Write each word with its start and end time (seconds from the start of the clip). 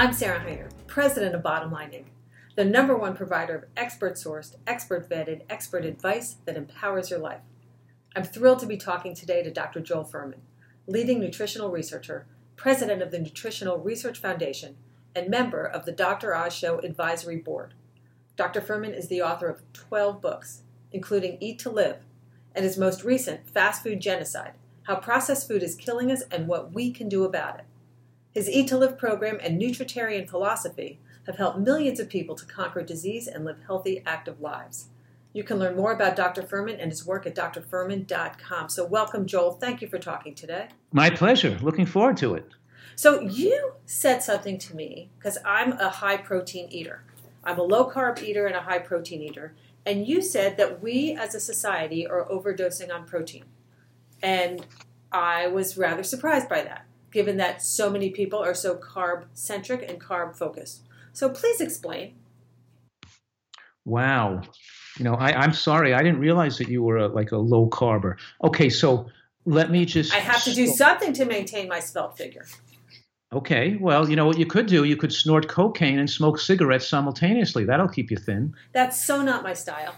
I'm 0.00 0.14
Sarah 0.14 0.40
Hiner, 0.40 0.70
president 0.86 1.34
of 1.34 1.42
Bottom 1.42 1.70
Line 1.70 1.90
Inc., 1.90 2.06
the 2.56 2.64
number 2.64 2.96
one 2.96 3.14
provider 3.14 3.54
of 3.54 3.64
expert 3.76 4.14
sourced, 4.14 4.56
expert 4.66 5.10
vetted, 5.10 5.42
expert 5.50 5.84
advice 5.84 6.36
that 6.46 6.56
empowers 6.56 7.10
your 7.10 7.18
life. 7.18 7.42
I'm 8.16 8.24
thrilled 8.24 8.60
to 8.60 8.66
be 8.66 8.78
talking 8.78 9.14
today 9.14 9.42
to 9.42 9.50
Dr. 9.50 9.80
Joel 9.80 10.06
Fuhrman, 10.06 10.40
leading 10.86 11.20
nutritional 11.20 11.70
researcher, 11.70 12.26
president 12.56 13.02
of 13.02 13.10
the 13.10 13.18
Nutritional 13.18 13.76
Research 13.76 14.18
Foundation, 14.18 14.76
and 15.14 15.28
member 15.28 15.66
of 15.66 15.84
the 15.84 15.92
Dr. 15.92 16.34
Oz 16.34 16.54
Show 16.54 16.78
Advisory 16.78 17.36
Board. 17.36 17.74
Dr. 18.36 18.62
Fuhrman 18.62 18.96
is 18.96 19.08
the 19.08 19.20
author 19.20 19.50
of 19.50 19.70
12 19.74 20.22
books, 20.22 20.62
including 20.92 21.36
Eat 21.40 21.58
to 21.58 21.68
Live, 21.68 21.98
and 22.54 22.64
his 22.64 22.78
most 22.78 23.04
recent, 23.04 23.46
Fast 23.50 23.82
Food 23.82 24.00
Genocide 24.00 24.54
How 24.84 24.96
Processed 24.96 25.46
Food 25.46 25.62
is 25.62 25.74
Killing 25.74 26.10
Us 26.10 26.22
and 26.30 26.48
What 26.48 26.72
We 26.72 26.90
Can 26.90 27.10
Do 27.10 27.24
About 27.24 27.58
It. 27.58 27.66
His 28.32 28.48
Eat 28.48 28.68
to 28.68 28.78
Live 28.78 28.96
program 28.96 29.38
and 29.42 29.60
nutritarian 29.60 30.28
philosophy 30.28 31.00
have 31.26 31.36
helped 31.36 31.58
millions 31.58 31.98
of 31.98 32.08
people 32.08 32.36
to 32.36 32.46
conquer 32.46 32.80
disease 32.80 33.26
and 33.26 33.44
live 33.44 33.58
healthy, 33.66 34.04
active 34.06 34.40
lives. 34.40 34.86
You 35.32 35.42
can 35.42 35.58
learn 35.58 35.76
more 35.76 35.92
about 35.92 36.14
Dr. 36.14 36.42
Fuhrman 36.42 36.80
and 36.80 36.92
his 36.92 37.04
work 37.04 37.26
at 37.26 37.34
drfuhrman.com. 37.34 38.68
So, 38.68 38.84
welcome, 38.84 39.26
Joel. 39.26 39.52
Thank 39.54 39.82
you 39.82 39.88
for 39.88 39.98
talking 39.98 40.36
today. 40.36 40.68
My 40.92 41.10
pleasure. 41.10 41.58
Looking 41.60 41.86
forward 41.86 42.16
to 42.18 42.34
it. 42.34 42.48
So, 42.94 43.20
you 43.20 43.72
said 43.86 44.22
something 44.22 44.58
to 44.58 44.76
me 44.76 45.10
because 45.18 45.38
I'm 45.44 45.72
a 45.72 45.88
high 45.88 46.16
protein 46.16 46.68
eater. 46.70 47.02
I'm 47.42 47.58
a 47.58 47.64
low 47.64 47.90
carb 47.90 48.22
eater 48.22 48.46
and 48.46 48.54
a 48.54 48.60
high 48.60 48.78
protein 48.78 49.22
eater. 49.22 49.54
And 49.84 50.06
you 50.06 50.22
said 50.22 50.56
that 50.56 50.80
we 50.80 51.14
as 51.14 51.34
a 51.34 51.40
society 51.40 52.06
are 52.06 52.24
overdosing 52.26 52.94
on 52.94 53.06
protein. 53.06 53.44
And 54.22 54.66
I 55.10 55.48
was 55.48 55.76
rather 55.76 56.04
surprised 56.04 56.48
by 56.48 56.62
that 56.62 56.86
given 57.10 57.36
that 57.38 57.62
so 57.62 57.90
many 57.90 58.10
people 58.10 58.38
are 58.38 58.54
so 58.54 58.76
carb 58.76 59.24
centric 59.32 59.88
and 59.88 60.00
carb 60.00 60.36
focused. 60.36 60.82
So 61.12 61.28
please 61.28 61.60
explain. 61.60 62.14
Wow. 63.84 64.42
You 64.98 65.04
know, 65.04 65.14
I, 65.14 65.44
am 65.44 65.52
sorry, 65.52 65.94
I 65.94 66.02
didn't 66.02 66.20
realize 66.20 66.58
that 66.58 66.68
you 66.68 66.82
were 66.82 66.98
a, 66.98 67.08
like 67.08 67.32
a 67.32 67.38
low 67.38 67.68
carber. 67.68 68.16
Okay, 68.44 68.68
so 68.68 69.06
let 69.44 69.70
me 69.70 69.84
just. 69.84 70.14
I 70.14 70.18
have 70.18 70.44
to 70.44 70.54
do 70.54 70.66
something 70.66 71.12
to 71.14 71.24
maintain 71.24 71.68
my 71.68 71.80
svelte 71.80 72.16
figure. 72.16 72.46
Okay, 73.32 73.76
well, 73.80 74.10
you 74.10 74.16
know 74.16 74.26
what 74.26 74.38
you 74.38 74.46
could 74.46 74.66
do? 74.66 74.84
You 74.84 74.96
could 74.96 75.12
snort 75.12 75.48
cocaine 75.48 76.00
and 76.00 76.10
smoke 76.10 76.40
cigarettes 76.40 76.88
simultaneously. 76.88 77.64
That'll 77.64 77.88
keep 77.88 78.10
you 78.10 78.16
thin. 78.16 78.54
That's 78.72 79.04
so 79.04 79.22
not 79.22 79.44
my 79.44 79.54
style. 79.54 79.94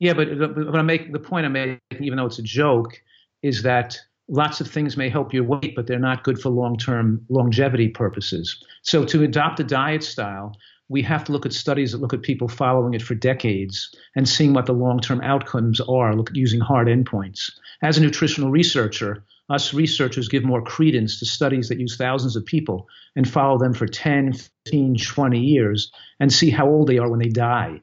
Yeah, 0.00 0.12
but, 0.12 0.38
but 0.38 0.74
I 0.74 0.82
make 0.82 1.12
the 1.12 1.20
point 1.20 1.46
I'm 1.46 1.52
making, 1.52 1.78
even 2.00 2.16
though 2.16 2.26
it's 2.26 2.38
a 2.38 2.42
joke, 2.42 3.00
is 3.42 3.62
that 3.62 3.98
lots 4.28 4.60
of 4.60 4.68
things 4.68 4.96
may 4.96 5.08
help 5.08 5.32
your 5.32 5.44
weight, 5.44 5.74
but 5.74 5.86
they're 5.86 5.98
not 5.98 6.24
good 6.24 6.40
for 6.40 6.50
long-term 6.50 7.24
longevity 7.28 7.88
purposes. 7.88 8.62
So 8.82 9.04
to 9.04 9.22
adopt 9.22 9.60
a 9.60 9.64
diet 9.64 10.02
style, 10.02 10.56
we 10.88 11.02
have 11.02 11.24
to 11.24 11.32
look 11.32 11.46
at 11.46 11.52
studies 11.52 11.92
that 11.92 12.00
look 12.00 12.12
at 12.12 12.22
people 12.22 12.48
following 12.48 12.94
it 12.94 13.02
for 13.02 13.14
decades 13.14 13.94
and 14.14 14.28
seeing 14.28 14.52
what 14.52 14.66
the 14.66 14.72
long-term 14.72 15.20
outcomes 15.22 15.80
are, 15.80 16.14
look 16.14 16.30
using 16.32 16.60
hard 16.60 16.86
endpoints. 16.86 17.50
As 17.82 17.98
a 17.98 18.00
nutritional 18.00 18.50
researcher, 18.50 19.24
us 19.48 19.72
researchers 19.74 20.28
give 20.28 20.44
more 20.44 20.62
credence 20.62 21.18
to 21.18 21.26
studies 21.26 21.68
that 21.68 21.78
use 21.78 21.96
thousands 21.96 22.36
of 22.36 22.44
people 22.44 22.88
and 23.14 23.28
follow 23.28 23.58
them 23.58 23.72
for 23.72 23.86
10, 23.86 24.32
15, 24.32 24.96
20 24.96 25.40
years 25.40 25.92
and 26.20 26.32
see 26.32 26.50
how 26.50 26.68
old 26.68 26.88
they 26.88 26.98
are 26.98 27.10
when 27.10 27.20
they 27.20 27.28
die. 27.28 27.80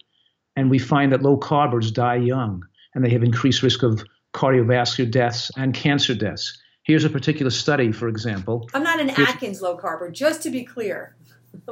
And 0.55 0.69
we 0.69 0.79
find 0.79 1.11
that 1.11 1.23
low 1.23 1.37
carbers 1.37 1.91
die 1.91 2.15
young 2.17 2.63
and 2.93 3.03
they 3.03 3.09
have 3.09 3.23
increased 3.23 3.63
risk 3.63 3.83
of 3.83 4.03
cardiovascular 4.33 5.09
deaths 5.09 5.51
and 5.57 5.73
cancer 5.73 6.15
deaths. 6.15 6.59
Here's 6.83 7.05
a 7.05 7.09
particular 7.09 7.51
study, 7.51 7.91
for 7.91 8.07
example. 8.07 8.69
I'm 8.73 8.83
not 8.83 8.99
an 8.99 9.09
Here's, 9.09 9.29
Atkins 9.29 9.61
low 9.61 9.77
carber, 9.77 10.11
just 10.11 10.41
to 10.43 10.49
be 10.49 10.63
clear. 10.63 11.15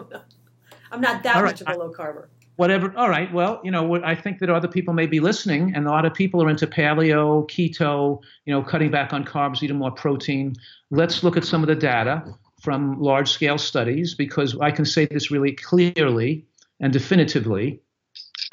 I'm 0.92 1.02
not 1.02 1.24
that 1.24 1.36
right, 1.36 1.46
much 1.46 1.62
of 1.62 1.68
a 1.68 1.78
low 1.78 1.92
carber. 1.92 2.28
Whatever. 2.56 2.94
All 2.96 3.10
right. 3.10 3.32
Well, 3.34 3.60
you 3.64 3.72
know, 3.72 4.04
I 4.04 4.14
think 4.14 4.40
that 4.40 4.50
other 4.50 4.68
people 4.68 4.94
may 4.94 5.08
be 5.08 5.20
listening, 5.20 5.74
and 5.76 5.88
a 5.88 5.90
lot 5.90 6.06
of 6.06 6.14
people 6.14 6.44
are 6.44 6.50
into 6.50 6.68
paleo, 6.68 7.50
keto, 7.50 8.20
you 8.46 8.54
know, 8.54 8.62
cutting 8.62 8.92
back 8.92 9.14
on 9.14 9.26
carbs, 9.26 9.64
eating 9.64 9.78
more 9.78 9.92
protein. 9.92 10.56
Let's 10.92 11.24
look 11.24 11.36
at 11.36 11.44
some 11.44 11.64
of 11.64 11.68
the 11.68 11.76
data 11.76 12.24
from 12.62 13.02
large 13.02 13.30
scale 13.32 13.58
studies 13.58 14.14
because 14.14 14.58
I 14.60 14.72
can 14.72 14.86
say 14.86 15.08
this 15.08 15.32
really 15.32 15.54
clearly 15.54 16.46
and 16.80 16.94
definitively 16.94 17.82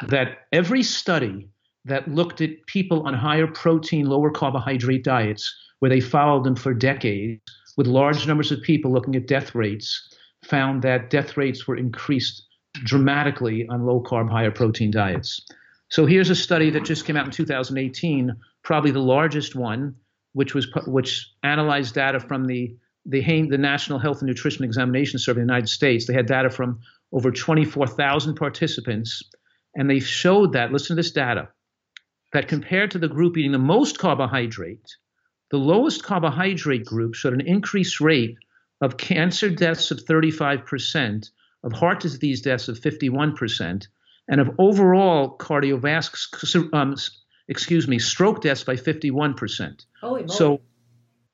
that 0.06 0.46
every 0.52 0.82
study 0.82 1.48
that 1.84 2.08
looked 2.08 2.40
at 2.40 2.66
people 2.66 3.06
on 3.06 3.14
higher 3.14 3.46
protein, 3.46 4.06
lower 4.06 4.30
carbohydrate 4.30 5.04
diets, 5.04 5.54
where 5.78 5.88
they 5.88 6.00
followed 6.00 6.44
them 6.44 6.56
for 6.56 6.74
decades, 6.74 7.40
with 7.76 7.86
large 7.86 8.26
numbers 8.26 8.50
of 8.50 8.60
people 8.62 8.92
looking 8.92 9.16
at 9.16 9.26
death 9.26 9.54
rates, 9.54 10.14
found 10.44 10.82
that 10.82 11.10
death 11.10 11.36
rates 11.36 11.66
were 11.66 11.76
increased 11.76 12.46
dramatically 12.84 13.66
on 13.68 13.86
low 13.86 14.02
carb, 14.02 14.30
higher 14.30 14.50
protein 14.50 14.90
diets. 14.90 15.44
So 15.90 16.04
here's 16.04 16.30
a 16.30 16.36
study 16.36 16.70
that 16.70 16.84
just 16.84 17.06
came 17.06 17.16
out 17.16 17.24
in 17.24 17.32
2018, 17.32 18.34
probably 18.62 18.90
the 18.90 18.98
largest 18.98 19.54
one, 19.54 19.94
which 20.32 20.54
was 20.54 20.68
which 20.86 21.30
analyzed 21.42 21.94
data 21.94 22.20
from 22.20 22.46
the 22.46 22.76
the, 23.06 23.22
the 23.22 23.56
National 23.56 23.98
Health 23.98 24.20
and 24.20 24.28
Nutrition 24.28 24.64
Examination 24.64 25.18
Survey 25.18 25.40
in 25.40 25.46
the 25.46 25.52
United 25.52 25.68
States. 25.68 26.06
They 26.06 26.12
had 26.12 26.26
data 26.26 26.50
from 26.50 26.78
over 27.12 27.30
24,000 27.30 28.34
participants, 28.34 29.22
and 29.74 29.88
they 29.88 29.98
showed 29.98 30.52
that. 30.52 30.72
Listen 30.72 30.88
to 30.94 31.02
this 31.02 31.10
data 31.10 31.48
that 32.32 32.48
compared 32.48 32.90
to 32.90 32.98
the 32.98 33.08
group 33.08 33.36
eating 33.36 33.52
the 33.52 33.58
most 33.58 33.98
carbohydrate, 33.98 34.96
the 35.50 35.58
lowest 35.58 36.02
carbohydrate 36.02 36.84
group 36.84 37.14
showed 37.14 37.32
an 37.32 37.40
increased 37.40 38.00
rate 38.00 38.36
of 38.80 38.96
cancer 38.96 39.48
deaths 39.48 39.90
of 39.90 40.04
35%, 40.04 41.30
of 41.64 41.72
heart 41.72 42.00
disease 42.00 42.42
deaths 42.42 42.68
of 42.68 42.78
51%, 42.78 43.86
and 44.28 44.40
of 44.40 44.50
overall 44.58 45.36
cardiovascular, 45.38 46.72
um, 46.74 46.94
excuse 47.48 47.88
me, 47.88 47.98
stroke 47.98 48.42
deaths 48.42 48.62
by 48.62 48.76
51%. 48.76 49.86
Holy 50.00 50.28
so, 50.28 50.60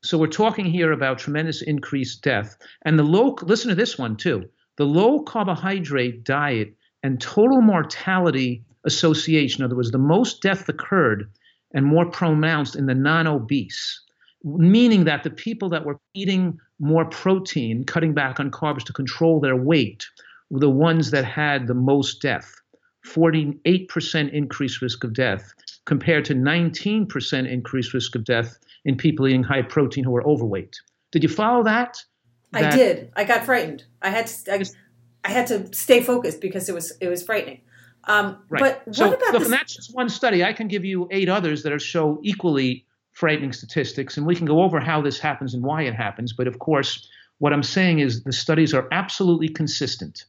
so 0.03 0.16
we're 0.16 0.28
talking 0.28 0.66
here 0.66 0.93
about 0.93 1.19
tremendous 1.19 1.61
increased 1.62 2.22
death. 2.22 2.56
And 2.84 2.99
the 2.99 3.03
low, 3.03 3.37
listen 3.43 3.71
to 3.71 3.75
this 3.75 3.99
one 3.99 4.16
too. 4.16 4.49
The 4.76 4.87
low 4.87 5.22
carbohydrate 5.22 6.25
diet 6.25 6.75
and 7.03 7.21
total 7.21 7.61
mortality 7.61 8.65
association. 8.84 9.62
In 9.62 9.66
other 9.66 9.76
words, 9.76 9.90
the 9.90 9.98
most 9.98 10.42
death 10.42 10.68
occurred 10.68 11.30
and 11.72 11.84
more 11.84 12.06
pronounced 12.06 12.76
in 12.76 12.86
the 12.86 12.94
non 12.94 13.26
obese, 13.26 14.00
meaning 14.44 15.04
that 15.04 15.22
the 15.22 15.30
people 15.30 15.68
that 15.70 15.84
were 15.84 15.98
eating 16.14 16.58
more 16.78 17.04
protein, 17.04 17.84
cutting 17.84 18.14
back 18.14 18.40
on 18.40 18.50
carbs 18.50 18.84
to 18.84 18.92
control 18.92 19.40
their 19.40 19.56
weight, 19.56 20.06
were 20.50 20.60
the 20.60 20.70
ones 20.70 21.10
that 21.10 21.24
had 21.24 21.66
the 21.66 21.74
most 21.74 22.20
death 22.20 22.54
48% 23.06 24.32
increased 24.32 24.80
risk 24.80 25.04
of 25.04 25.12
death 25.12 25.52
compared 25.84 26.24
to 26.24 26.34
19% 26.34 27.50
increased 27.50 27.92
risk 27.92 28.14
of 28.14 28.24
death 28.24 28.58
in 28.84 28.96
people 28.96 29.26
eating 29.28 29.42
high 29.42 29.62
protein 29.62 30.04
who 30.04 30.10
were 30.10 30.26
overweight. 30.26 30.80
Did 31.12 31.22
you 31.22 31.28
follow 31.28 31.62
that? 31.64 31.98
that 32.52 32.72
I 32.72 32.76
did. 32.76 33.12
I 33.16 33.24
got 33.24 33.44
frightened. 33.44 33.84
I 34.00 34.10
had 34.10 34.26
to, 34.26 34.54
I, 34.54 34.64
I 35.24 35.30
had 35.30 35.46
to 35.48 35.72
stay 35.74 36.02
focused 36.02 36.40
because 36.40 36.68
it 36.68 36.74
was 36.74 36.92
it 37.00 37.08
was 37.08 37.22
frightening. 37.22 37.60
Um, 38.06 38.42
right. 38.48 38.60
But 38.60 38.87
what 38.87 38.97
so, 38.97 39.06
about 39.12 39.32
look, 39.32 39.42
this? 39.42 39.50
that's 39.50 39.76
just 39.76 39.94
one 39.94 40.09
study. 40.09 40.44
I 40.44 40.53
can 40.53 40.69
give 40.69 40.84
you 40.84 41.09
eight 41.10 41.28
others 41.28 41.62
that 41.62 41.72
are 41.72 41.78
show 41.78 42.20
equally 42.22 42.87
frightening 43.12 43.53
statistics, 43.53 44.16
and 44.16 44.26
we 44.26 44.34
can 44.37 44.47
go 44.47 44.62
over 44.62 44.81
how 44.81 45.00
this 45.00 45.19
happens 45.19 45.54
and 45.54 45.62
why 45.62 45.82
it 45.82 45.94
happens. 45.94 46.32
But 46.32 46.47
of 46.47 46.59
course, 46.59 47.09
what 47.38 47.53
I'm 47.53 47.62
saying 47.62 48.00
is 48.00 48.25
the 48.25 48.32
studies 48.32 48.75
are 48.75 48.88
absolutely 48.93 49.48
consistent. 49.48 50.25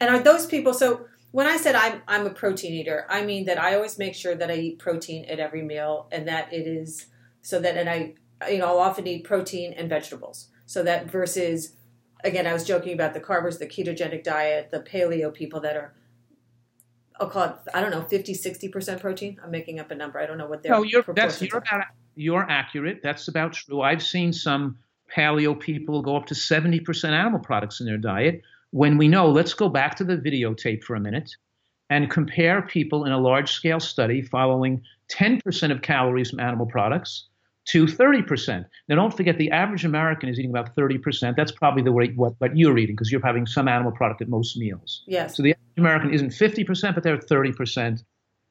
And 0.00 0.10
are 0.10 0.18
those 0.18 0.46
people 0.46 0.74
so? 0.74 1.06
When 1.32 1.46
I 1.46 1.56
said 1.56 1.74
I'm 1.74 2.02
I'm 2.08 2.26
a 2.26 2.30
protein 2.30 2.72
eater, 2.72 3.06
I 3.08 3.24
mean 3.24 3.44
that 3.46 3.60
I 3.60 3.74
always 3.74 3.98
make 3.98 4.14
sure 4.14 4.34
that 4.34 4.50
I 4.50 4.54
eat 4.54 4.78
protein 4.78 5.24
at 5.26 5.38
every 5.38 5.62
meal, 5.62 6.08
and 6.10 6.26
that 6.28 6.52
it 6.52 6.66
is 6.66 7.06
so 7.42 7.60
that 7.60 7.76
and 7.76 7.88
I 7.88 8.14
you 8.50 8.58
know 8.58 8.66
I'll 8.66 8.78
often 8.78 9.06
eat 9.06 9.24
protein 9.24 9.72
and 9.72 9.88
vegetables. 9.88 10.48
So 10.66 10.82
that 10.82 11.10
versus 11.10 11.76
again, 12.24 12.46
I 12.46 12.52
was 12.52 12.64
joking 12.64 12.92
about 12.92 13.14
the 13.14 13.20
carbers, 13.20 13.58
the 13.58 13.66
ketogenic 13.66 14.24
diet, 14.24 14.70
the 14.70 14.80
paleo 14.80 15.32
people 15.32 15.60
that 15.60 15.76
are 15.76 15.94
I'll 17.20 17.28
call 17.28 17.44
it, 17.44 17.54
I 17.74 17.80
don't 17.80 17.90
know, 17.90 18.02
50, 18.02 18.34
60% 18.34 19.00
protein. 19.00 19.38
I'm 19.44 19.50
making 19.50 19.78
up 19.78 19.90
a 19.90 19.94
number. 19.94 20.18
I 20.18 20.26
don't 20.26 20.38
know 20.38 20.46
what 20.46 20.62
their 20.62 20.72
No, 20.72 20.82
you're, 20.82 21.04
that's, 21.14 21.40
you're, 21.42 21.58
about, 21.58 21.84
you're 22.14 22.50
accurate. 22.50 23.00
That's 23.02 23.28
about 23.28 23.52
true. 23.52 23.82
I've 23.82 24.02
seen 24.02 24.32
some 24.32 24.78
paleo 25.14 25.58
people 25.58 26.02
go 26.02 26.16
up 26.16 26.26
to 26.26 26.34
70% 26.34 27.10
animal 27.10 27.40
products 27.40 27.80
in 27.80 27.86
their 27.86 27.98
diet 27.98 28.42
when 28.70 28.96
we 28.96 29.08
know, 29.08 29.28
let's 29.28 29.54
go 29.54 29.68
back 29.68 29.96
to 29.96 30.04
the 30.04 30.16
videotape 30.16 30.84
for 30.84 30.94
a 30.94 31.00
minute 31.00 31.30
and 31.90 32.10
compare 32.10 32.62
people 32.62 33.04
in 33.04 33.12
a 33.12 33.18
large 33.18 33.50
scale 33.50 33.80
study 33.80 34.22
following 34.22 34.82
10% 35.10 35.72
of 35.72 35.82
calories 35.82 36.30
from 36.30 36.40
animal 36.40 36.66
products 36.66 37.26
to 37.72 37.86
30%. 37.86 38.64
Now, 38.88 38.96
don't 38.96 39.16
forget 39.16 39.38
the 39.38 39.50
average 39.50 39.84
American 39.84 40.28
is 40.28 40.38
eating 40.38 40.50
about 40.50 40.74
30%. 40.76 41.36
That's 41.36 41.52
probably 41.52 41.82
the 41.82 41.92
rate 41.92 42.16
what, 42.16 42.34
what 42.38 42.56
you're 42.56 42.78
eating 42.78 42.96
because 42.96 43.10
you're 43.12 43.24
having 43.24 43.46
some 43.46 43.68
animal 43.68 43.92
product 43.92 44.22
at 44.22 44.28
most 44.28 44.56
meals. 44.56 45.02
Yes. 45.06 45.36
So 45.36 45.42
the 45.42 45.54
average 45.54 45.78
American 45.78 46.14
isn't 46.14 46.30
50%, 46.30 46.94
but 46.94 47.02
they're 47.02 47.18
30%. 47.18 48.02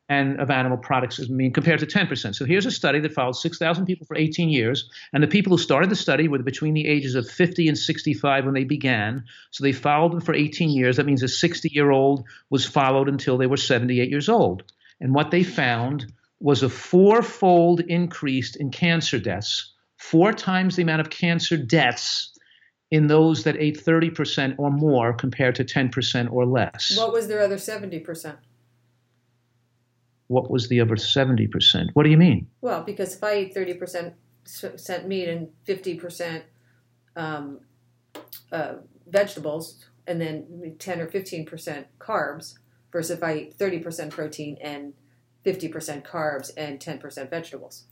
and 0.10 0.40
of 0.42 0.50
animal 0.50 0.78
products 0.78 1.20
I 1.20 1.32
mean 1.32 1.54
compared 1.54 1.80
to 1.80 1.86
10%. 1.86 2.36
So 2.36 2.44
here's 2.44 2.66
a 2.66 2.72
study 2.72 3.00
that 3.00 3.14
followed 3.14 3.36
6,000 3.36 3.86
people 3.86 4.08
for 4.08 4.18
18 4.18 4.50
years, 4.50 4.90
and 5.14 5.24
the 5.24 5.28
people 5.28 5.52
who 5.52 5.62
started 5.62 5.90
the 5.90 5.96
study 5.96 6.28
were 6.28 6.40
between 6.40 6.74
the 6.74 6.88
ages 6.88 7.16
of 7.16 7.30
50 7.30 7.68
and 7.68 7.78
65 7.78 8.46
when 8.46 8.56
they 8.56 8.64
began. 8.64 9.24
So 9.52 9.64
they 9.64 9.72
followed 9.72 10.12
them 10.12 10.22
for 10.22 10.34
18 10.34 10.70
years. 10.70 10.98
That 10.98 11.06
means 11.06 11.22
a 11.22 11.28
60-year-old 11.28 12.26
was 12.50 12.66
followed 12.66 13.08
until 13.08 13.38
they 13.38 13.48
were 13.48 13.58
78 13.58 14.10
years 14.10 14.30
old. 14.30 14.64
And 15.00 15.14
what 15.14 15.32
they 15.32 15.44
found 15.44 16.12
was 16.40 16.64
a 16.64 16.70
four-fold 16.70 17.82
increase 17.82 18.56
in 18.56 18.72
cancer 18.72 19.20
deaths, 19.20 19.74
four 19.98 20.32
times 20.32 20.76
the 20.76 20.82
amount 20.82 21.02
of 21.02 21.10
cancer 21.10 21.58
deaths 21.58 22.32
in 22.92 23.08
those 23.08 23.44
that 23.44 23.56
ate 23.58 23.78
30% 23.78 24.56
or 24.58 24.72
more 24.72 25.14
compared 25.14 25.56
to 25.56 25.64
10% 25.64 26.32
or 26.32 26.46
less. 26.46 26.98
What 26.98 27.14
was 27.14 27.28
their 27.28 27.42
other 27.42 27.58
70%? 27.58 28.38
what 30.30 30.50
was 30.50 30.70
the 30.70 30.80
other 30.80 30.96
70%? 30.96 31.90
What 31.94 32.04
do 32.04 32.10
you 32.10 32.18
mean? 32.18 32.48
Well, 32.62 32.84
because 32.84 33.16
if 33.16 33.24
I 33.24 33.40
eat 33.40 33.56
30% 33.56 34.14
meat 35.06 35.28
and 35.28 35.50
50% 35.68 36.44
um, 37.16 37.60
uh, 38.52 38.74
vegetables 39.08 39.84
and 40.06 40.22
then 40.22 40.76
10 40.78 41.02
or 41.02 41.08
15% 41.08 41.86
carbs 42.00 42.54
versus 42.92 43.18
if 43.18 43.24
I 43.24 43.36
eat 43.38 43.58
30% 43.58 44.12
protein 44.12 44.58
and 44.62 44.94
50% 45.46 46.04
carbs 46.04 46.52
and 46.58 46.80
10% 46.80 47.30
vegetables. 47.30 47.84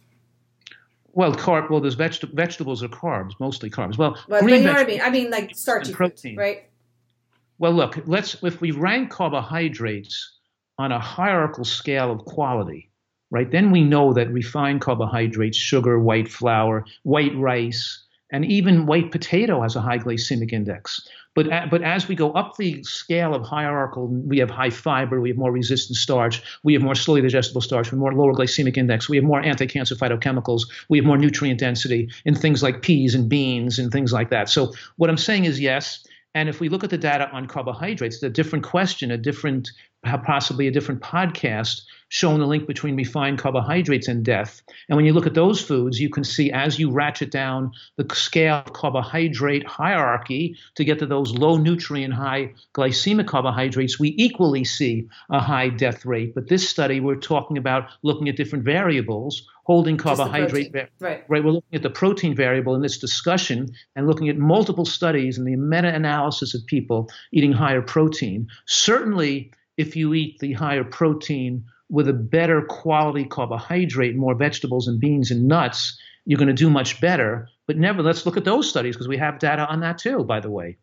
Well, 1.13 1.33
carb. 1.33 1.69
Well, 1.69 1.79
there's 1.79 1.95
veg- 1.95 2.31
vegetables 2.33 2.83
are 2.83 2.89
carbs, 2.89 3.31
mostly 3.39 3.69
carbs. 3.69 3.97
Well, 3.97 4.17
but, 4.27 4.41
but 4.41 4.51
you 4.51 4.59
know 4.59 4.73
what 4.73 4.81
I 4.81 4.85
mean. 4.85 5.01
I 5.01 5.09
mean, 5.09 5.31
like 5.31 5.55
starchy 5.55 5.91
protein, 5.91 6.35
right? 6.35 6.69
Well, 7.57 7.73
look. 7.73 7.99
Let's 8.05 8.35
if 8.43 8.61
we 8.61 8.69
rank 8.69 9.09
carbohydrates 9.09 10.37
on 10.77 10.91
a 10.91 10.99
hierarchical 10.99 11.65
scale 11.65 12.11
of 12.11 12.23
quality, 12.25 12.91
right? 13.31 13.49
Then 13.49 13.71
we 13.71 13.83
know 13.83 14.13
that 14.13 14.31
refined 14.31 14.81
carbohydrates, 14.81 15.57
sugar, 15.57 15.99
white 15.99 16.27
flour, 16.27 16.85
white 17.01 17.35
rice, 17.35 18.03
and 18.31 18.45
even 18.45 18.85
white 18.85 19.11
potato 19.11 19.63
has 19.63 19.75
a 19.75 19.81
high 19.81 19.97
glycemic 19.97 20.53
index. 20.53 21.07
But, 21.37 21.69
but 21.69 21.83
as 21.83 22.07
we 22.07 22.15
go 22.15 22.31
up 22.31 22.57
the 22.57 22.81
scale 22.81 23.35
of 23.35 23.43
hierarchical, 23.43 24.07
we 24.07 24.39
have 24.39 24.49
high 24.49 24.71
fiber, 24.71 25.21
we 25.21 25.29
have 25.29 25.37
more 25.37 25.51
resistant 25.51 25.95
starch, 25.95 26.41
we 26.63 26.73
have 26.73 26.81
more 26.81 26.95
slowly 26.95 27.21
digestible 27.21 27.61
starch, 27.61 27.91
we 27.91 27.95
have 27.95 27.99
more 27.99 28.15
lower 28.15 28.33
glycemic 28.33 28.75
index, 28.75 29.07
we 29.07 29.17
have 29.17 29.23
more 29.23 29.39
anti-cancer 29.43 29.93
phytochemicals, 29.93 30.63
we 30.89 30.97
have 30.97 31.05
more 31.05 31.15
nutrient 31.15 31.59
density 31.59 32.09
in 32.25 32.33
things 32.33 32.63
like 32.63 32.81
peas 32.81 33.13
and 33.13 33.29
beans 33.29 33.77
and 33.77 33.91
things 33.91 34.11
like 34.11 34.31
that. 34.31 34.49
So 34.49 34.73
what 34.95 35.11
I'm 35.11 35.17
saying 35.17 35.45
is 35.45 35.59
yes. 35.59 36.07
And 36.37 36.47
if 36.47 36.59
we 36.59 36.69
look 36.69 36.83
at 36.83 36.91
the 36.91 36.99
data 36.99 37.31
on 37.31 37.47
carbohydrates, 37.47 38.17
it's 38.17 38.23
a 38.23 38.29
different 38.29 38.63
question, 38.63 39.09
a 39.09 39.17
different 39.17 39.71
possibly 40.23 40.67
a 40.67 40.71
different 40.71 41.01
podcast 41.01 41.81
showing 42.09 42.37
the 42.39 42.45
link 42.45 42.67
between 42.67 42.95
refined 42.95 43.39
carbohydrates 43.39 44.07
and 44.07 44.23
death. 44.23 44.61
And 44.87 44.95
when 44.95 45.05
you 45.05 45.13
look 45.13 45.25
at 45.25 45.33
those 45.33 45.59
foods, 45.59 45.99
you 45.99 46.09
can 46.09 46.23
see 46.23 46.51
as 46.51 46.77
you 46.77 46.91
ratchet 46.91 47.31
down 47.31 47.71
the 47.95 48.05
scale 48.13 48.61
of 48.65 48.73
carbohydrate 48.73 49.65
hierarchy 49.65 50.55
to 50.75 50.85
get 50.85 50.99
to 50.99 51.07
those 51.07 51.33
low 51.33 51.57
nutrient, 51.57 52.13
high 52.13 52.53
glycemic 52.75 53.25
carbohydrates, 53.25 53.99
we 53.99 54.13
equally 54.17 54.63
see 54.63 55.07
a 55.31 55.39
high 55.39 55.69
death 55.69 56.05
rate. 56.05 56.35
But 56.35 56.49
this 56.49 56.69
study, 56.69 56.99
we're 56.99 57.15
talking 57.15 57.57
about 57.57 57.89
looking 58.03 58.29
at 58.29 58.37
different 58.37 58.63
variables 58.63 59.45
holding 59.67 59.97
carbohydrate 59.97 60.73
right 61.01 61.23
right 61.27 61.43
we're 61.43 61.51
looking 61.51 61.75
at 61.75 61.83
the 61.83 61.89
protein 61.89 62.33
variable 62.33 62.73
in 62.73 62.81
this 62.81 62.97
discussion 62.97 63.67
and 63.95 64.07
looking 64.07 64.29
at 64.29 64.37
multiple 64.37 64.85
studies 64.85 65.37
and 65.37 65.45
the 65.45 65.55
meta-analysis 65.57 66.55
of 66.55 66.65
people 66.65 67.09
eating 67.33 67.51
higher 67.51 67.81
protein 67.81 68.47
certainly 68.65 69.51
if 69.77 69.95
you 69.95 70.13
eat 70.13 70.39
the 70.39 70.53
higher 70.53 70.83
protein 70.83 71.63
with 71.89 72.09
a 72.09 72.13
better 72.13 72.61
quality 72.63 73.25
carbohydrate, 73.25 74.15
more 74.15 74.35
vegetables 74.35 74.87
and 74.87 74.99
beans 74.99 75.31
and 75.31 75.47
nuts, 75.47 75.97
you're 76.25 76.37
going 76.39 76.47
to 76.47 76.53
do 76.53 76.69
much 76.69 76.99
better. 76.99 77.47
But 77.67 77.77
never, 77.77 78.01
let's 78.01 78.25
look 78.25 78.37
at 78.37 78.43
those 78.43 78.67
studies 78.67 78.95
because 78.95 79.07
we 79.07 79.17
have 79.17 79.39
data 79.39 79.65
on 79.67 79.79
that 79.81 79.97
too, 79.97 80.23
by 80.23 80.39
the 80.39 80.49
way. 80.49 80.77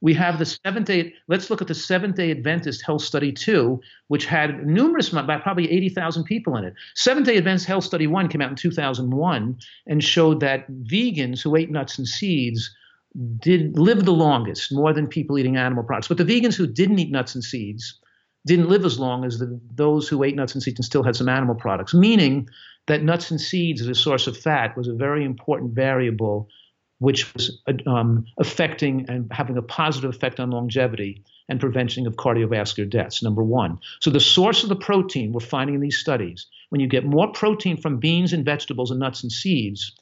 We 0.00 0.14
have 0.14 0.38
the 0.38 0.46
seventh 0.46 0.86
day, 0.86 1.12
let's 1.26 1.50
look 1.50 1.60
at 1.60 1.66
the 1.66 1.74
Seventh 1.74 2.16
day 2.16 2.30
Adventist 2.30 2.84
Health 2.84 3.02
Study 3.02 3.32
2, 3.32 3.80
which 4.06 4.26
had 4.26 4.64
numerous, 4.66 5.12
about 5.12 5.42
probably 5.42 5.70
80,000 5.70 6.24
people 6.24 6.56
in 6.56 6.64
it. 6.64 6.74
Seventh 6.94 7.26
day 7.26 7.36
Adventist 7.36 7.66
Health 7.66 7.84
Study 7.84 8.06
1 8.06 8.28
came 8.28 8.40
out 8.40 8.50
in 8.50 8.56
2001 8.56 9.58
and 9.86 10.04
showed 10.04 10.40
that 10.40 10.70
vegans 10.70 11.42
who 11.42 11.56
ate 11.56 11.70
nuts 11.70 11.98
and 11.98 12.06
seeds 12.06 12.74
did 13.40 13.76
live 13.76 14.04
the 14.04 14.12
longest, 14.12 14.72
more 14.72 14.92
than 14.92 15.08
people 15.08 15.38
eating 15.38 15.56
animal 15.56 15.82
products. 15.82 16.08
But 16.08 16.18
the 16.18 16.24
vegans 16.24 16.54
who 16.54 16.66
didn't 16.66 16.98
eat 16.98 17.10
nuts 17.10 17.34
and 17.34 17.42
seeds, 17.42 17.98
didn't 18.46 18.68
live 18.68 18.84
as 18.84 18.98
long 18.98 19.24
as 19.24 19.38
the, 19.38 19.60
those 19.74 20.08
who 20.08 20.22
ate 20.22 20.36
nuts 20.36 20.54
and 20.54 20.62
seeds 20.62 20.78
and 20.78 20.84
still 20.84 21.02
had 21.02 21.16
some 21.16 21.28
animal 21.28 21.54
products, 21.54 21.92
meaning 21.92 22.48
that 22.86 23.02
nuts 23.02 23.30
and 23.30 23.40
seeds 23.40 23.80
as 23.80 23.88
a 23.88 23.94
source 23.94 24.26
of 24.26 24.36
fat 24.36 24.76
was 24.76 24.88
a 24.88 24.94
very 24.94 25.24
important 25.24 25.74
variable 25.74 26.48
which 26.98 27.32
was 27.34 27.62
um, 27.86 28.26
affecting 28.38 29.06
and 29.08 29.30
having 29.32 29.56
a 29.56 29.62
positive 29.62 30.10
effect 30.10 30.40
on 30.40 30.50
longevity 30.50 31.22
and 31.48 31.60
prevention 31.60 32.06
of 32.06 32.16
cardiovascular 32.16 32.88
deaths, 32.88 33.22
number 33.22 33.42
one. 33.42 33.78
So, 34.00 34.10
the 34.10 34.20
source 34.20 34.62
of 34.62 34.68
the 34.68 34.76
protein 34.76 35.32
we're 35.32 35.40
finding 35.40 35.74
in 35.74 35.80
these 35.80 35.98
studies, 35.98 36.46
when 36.70 36.80
you 36.80 36.86
get 36.86 37.04
more 37.04 37.32
protein 37.32 37.76
from 37.76 37.98
beans 37.98 38.32
and 38.32 38.44
vegetables 38.44 38.90
and 38.90 39.00
nuts 39.00 39.22
and 39.22 39.32
seeds, 39.32 39.96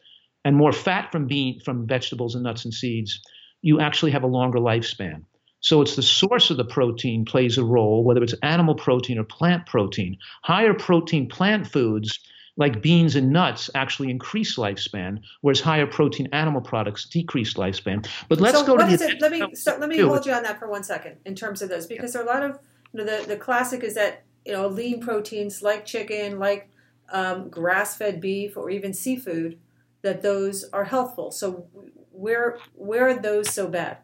and 0.44 0.56
more 0.56 0.72
fat 0.72 1.10
from 1.12 1.26
bean 1.26 1.60
from 1.60 1.86
vegetables 1.86 2.34
and 2.34 2.44
nuts 2.44 2.64
and 2.64 2.72
seeds, 2.72 3.20
you 3.62 3.80
actually 3.80 4.12
have 4.12 4.22
a 4.22 4.28
longer 4.28 4.58
lifespan. 4.58 5.22
So 5.60 5.82
it's 5.82 5.96
the 5.96 6.02
source 6.02 6.50
of 6.50 6.56
the 6.56 6.64
protein 6.64 7.24
plays 7.24 7.58
a 7.58 7.64
role, 7.64 8.04
whether 8.04 8.22
it's 8.22 8.34
animal 8.42 8.76
protein 8.76 9.18
or 9.18 9.24
plant 9.24 9.66
protein. 9.66 10.16
Higher 10.44 10.74
protein 10.74 11.28
plant 11.28 11.66
foods 11.66 12.20
like 12.56 12.80
beans 12.80 13.16
and 13.16 13.30
nuts 13.30 13.68
actually 13.74 14.10
increase 14.10 14.56
lifespan, 14.56 15.20
whereas 15.42 15.60
higher 15.60 15.86
protein 15.86 16.28
animal 16.32 16.60
products 16.60 17.04
decrease 17.06 17.54
lifespan. 17.54 18.06
But 18.28 18.40
let's 18.40 18.58
so 18.58 18.66
go 18.66 18.76
to 18.76 18.84
the 18.96 19.04
it, 19.04 19.20
let 19.20 19.32
me 19.32 19.54
so 19.54 19.76
let 19.78 19.88
me 19.88 19.98
hold 19.98 20.26
you 20.26 20.32
on 20.32 20.42
that 20.44 20.58
for 20.58 20.68
one 20.68 20.82
second 20.82 21.16
in 21.24 21.34
terms 21.34 21.62
of 21.62 21.68
those 21.68 21.86
because 21.86 22.12
there 22.12 22.22
are 22.22 22.24
a 22.24 22.28
lot 22.28 22.42
of 22.42 22.58
you 22.92 23.04
know 23.04 23.04
the, 23.04 23.26
the 23.26 23.36
classic 23.36 23.84
is 23.84 23.94
that 23.94 24.24
you 24.44 24.52
know 24.52 24.68
lean 24.68 25.00
proteins 25.00 25.62
like 25.62 25.84
chicken, 25.84 26.38
like 26.38 26.70
um, 27.12 27.48
grass-fed 27.48 28.20
beef, 28.20 28.56
or 28.56 28.70
even 28.70 28.92
seafood 28.92 29.58
that 30.02 30.22
those 30.22 30.64
are 30.72 30.84
healthful. 30.84 31.30
So 31.30 31.66
where 32.10 32.58
where 32.74 33.08
are 33.08 33.14
those 33.14 33.50
so 33.50 33.68
bad? 33.68 33.98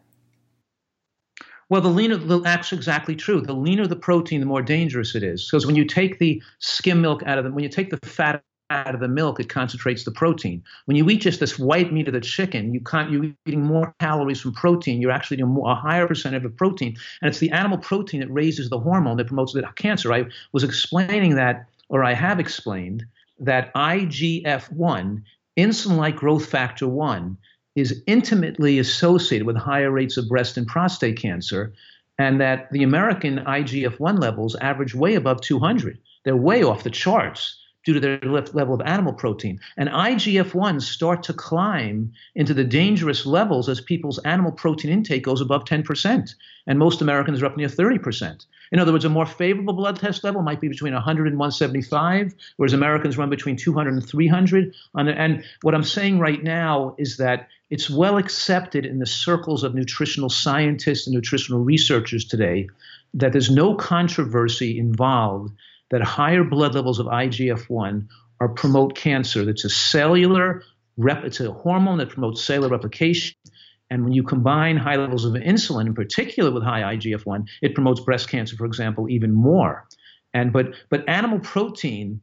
Well, 1.73 1.81
the 1.81 1.89
leaner, 1.89 2.17
the, 2.17 2.39
that's 2.39 2.71
exactly 2.71 3.15
true. 3.15 3.41
The 3.41 3.55
leaner 3.55 3.87
the 3.87 3.95
protein, 3.95 4.41
the 4.41 4.45
more 4.45 4.61
dangerous 4.61 5.15
it 5.15 5.23
is. 5.23 5.47
Because 5.49 5.65
when 5.65 5.75
you 5.75 5.85
take 5.85 6.19
the 6.19 6.39
skim 6.59 7.01
milk 7.01 7.23
out 7.25 7.39
of 7.39 7.45
the, 7.45 7.51
when 7.51 7.63
you 7.63 7.69
take 7.69 7.89
the 7.89 7.97
fat 8.07 8.43
out 8.69 8.93
of 8.93 9.01
the 9.01 9.07
milk, 9.07 9.39
it 9.39 9.49
concentrates 9.49 10.03
the 10.03 10.11
protein. 10.11 10.61
When 10.85 10.97
you 10.97 11.09
eat 11.09 11.21
just 11.21 11.39
this 11.39 11.57
white 11.57 11.91
meat 11.91 12.07
of 12.07 12.13
the 12.13 12.21
chicken, 12.21 12.75
you 12.75 12.79
can't, 12.79 13.09
you're 13.09 13.31
eating 13.47 13.63
more 13.63 13.91
calories 13.99 14.39
from 14.39 14.53
protein. 14.53 15.01
You're 15.01 15.09
actually 15.09 15.37
eating 15.37 15.63
a 15.65 15.73
higher 15.73 16.05
percentage 16.05 16.45
of 16.45 16.51
the 16.51 16.55
protein. 16.55 16.95
And 17.23 17.29
it's 17.29 17.39
the 17.39 17.49
animal 17.49 17.79
protein 17.79 18.19
that 18.19 18.29
raises 18.29 18.69
the 18.69 18.79
hormone 18.79 19.17
that 19.17 19.25
promotes 19.25 19.53
the 19.53 19.67
cancer. 19.75 20.13
I 20.13 20.25
was 20.51 20.63
explaining 20.63 21.37
that, 21.37 21.65
or 21.89 22.03
I 22.03 22.13
have 22.13 22.39
explained, 22.39 23.03
that 23.39 23.73
IGF 23.73 24.71
1, 24.71 25.23
insulin 25.57 25.97
like 25.97 26.17
growth 26.17 26.45
factor 26.45 26.87
1, 26.87 27.35
is 27.75 28.03
intimately 28.07 28.79
associated 28.79 29.47
with 29.47 29.57
higher 29.57 29.91
rates 29.91 30.17
of 30.17 30.27
breast 30.27 30.57
and 30.57 30.67
prostate 30.67 31.17
cancer, 31.17 31.73
and 32.19 32.39
that 32.39 32.71
the 32.71 32.83
American 32.83 33.39
IGF 33.39 33.99
1 33.99 34.17
levels 34.17 34.55
average 34.57 34.93
way 34.93 35.15
above 35.15 35.41
200. 35.41 35.97
They're 36.23 36.35
way 36.35 36.63
off 36.63 36.83
the 36.83 36.89
charts 36.89 37.59
due 37.85 37.93
to 37.93 37.99
their 37.99 38.19
level 38.21 38.73
of 38.73 38.81
animal 38.81 39.13
protein. 39.13 39.59
And 39.77 39.89
IGF 39.89 40.51
1s 40.51 40.83
start 40.83 41.23
to 41.23 41.33
climb 41.33 42.11
into 42.35 42.53
the 42.53 42.63
dangerous 42.63 43.25
levels 43.25 43.67
as 43.67 43.81
people's 43.81 44.19
animal 44.19 44.51
protein 44.51 44.91
intake 44.91 45.23
goes 45.23 45.41
above 45.41 45.65
10%. 45.65 46.33
And 46.67 46.79
most 46.79 47.01
Americans 47.01 47.41
are 47.41 47.47
up 47.47 47.57
near 47.57 47.67
30%. 47.67 48.45
In 48.73 48.79
other 48.79 48.91
words, 48.91 49.05
a 49.05 49.09
more 49.09 49.27
favorable 49.27 49.73
blood 49.73 49.99
test 49.99 50.23
level 50.23 50.41
might 50.41 50.59
be 50.59 50.67
between 50.67 50.93
100 50.93 51.27
and 51.27 51.37
175, 51.37 52.33
whereas 52.57 52.73
Americans 52.73 53.19
run 53.19 53.29
between 53.29 53.55
200 53.55 53.93
and 53.93 54.03
300. 54.03 54.73
And 54.95 55.43
what 55.61 55.75
I'm 55.75 55.83
saying 55.83 56.17
right 56.17 56.41
now 56.43 56.95
is 56.97 57.17
that 57.17 57.47
it's 57.69 57.87
well 57.87 58.17
accepted 58.17 58.83
in 58.83 58.97
the 58.97 59.05
circles 59.05 59.63
of 59.63 59.75
nutritional 59.75 60.29
scientists 60.29 61.05
and 61.05 61.13
nutritional 61.13 61.61
researchers 61.61 62.25
today 62.25 62.67
that 63.13 63.31
there's 63.31 63.51
no 63.51 63.75
controversy 63.75 64.79
involved 64.79 65.53
that 65.91 66.01
higher 66.01 66.43
blood 66.43 66.73
levels 66.73 66.97
of 66.99 67.05
IGF-1 67.05 68.07
are 68.39 68.49
promote 68.49 68.95
cancer. 68.95 69.45
That's 69.45 69.65
a 69.65 69.69
cellular 69.69 70.63
rep, 70.97 71.23
it's 71.23 71.39
a 71.39 71.51
hormone 71.51 71.99
that 71.99 72.09
promotes 72.09 72.43
cellular 72.43 72.69
replication. 72.69 73.35
And 73.93 74.03
when 74.03 74.13
you 74.13 74.23
combine 74.23 74.75
high 74.75 74.95
levels 74.95 75.23
of 75.23 75.33
insulin, 75.33 75.85
in 75.85 75.93
particular 75.93 76.49
with 76.49 76.63
high 76.63 76.95
IGF-1, 76.95 77.47
it 77.61 77.75
promotes 77.75 77.99
breast 77.99 78.27
cancer, 78.27 78.55
for 78.55 78.65
example, 78.65 79.07
even 79.07 79.31
more. 79.31 79.87
And 80.33 80.51
but 80.51 80.73
but 80.89 81.07
animal 81.07 81.37
protein 81.37 82.19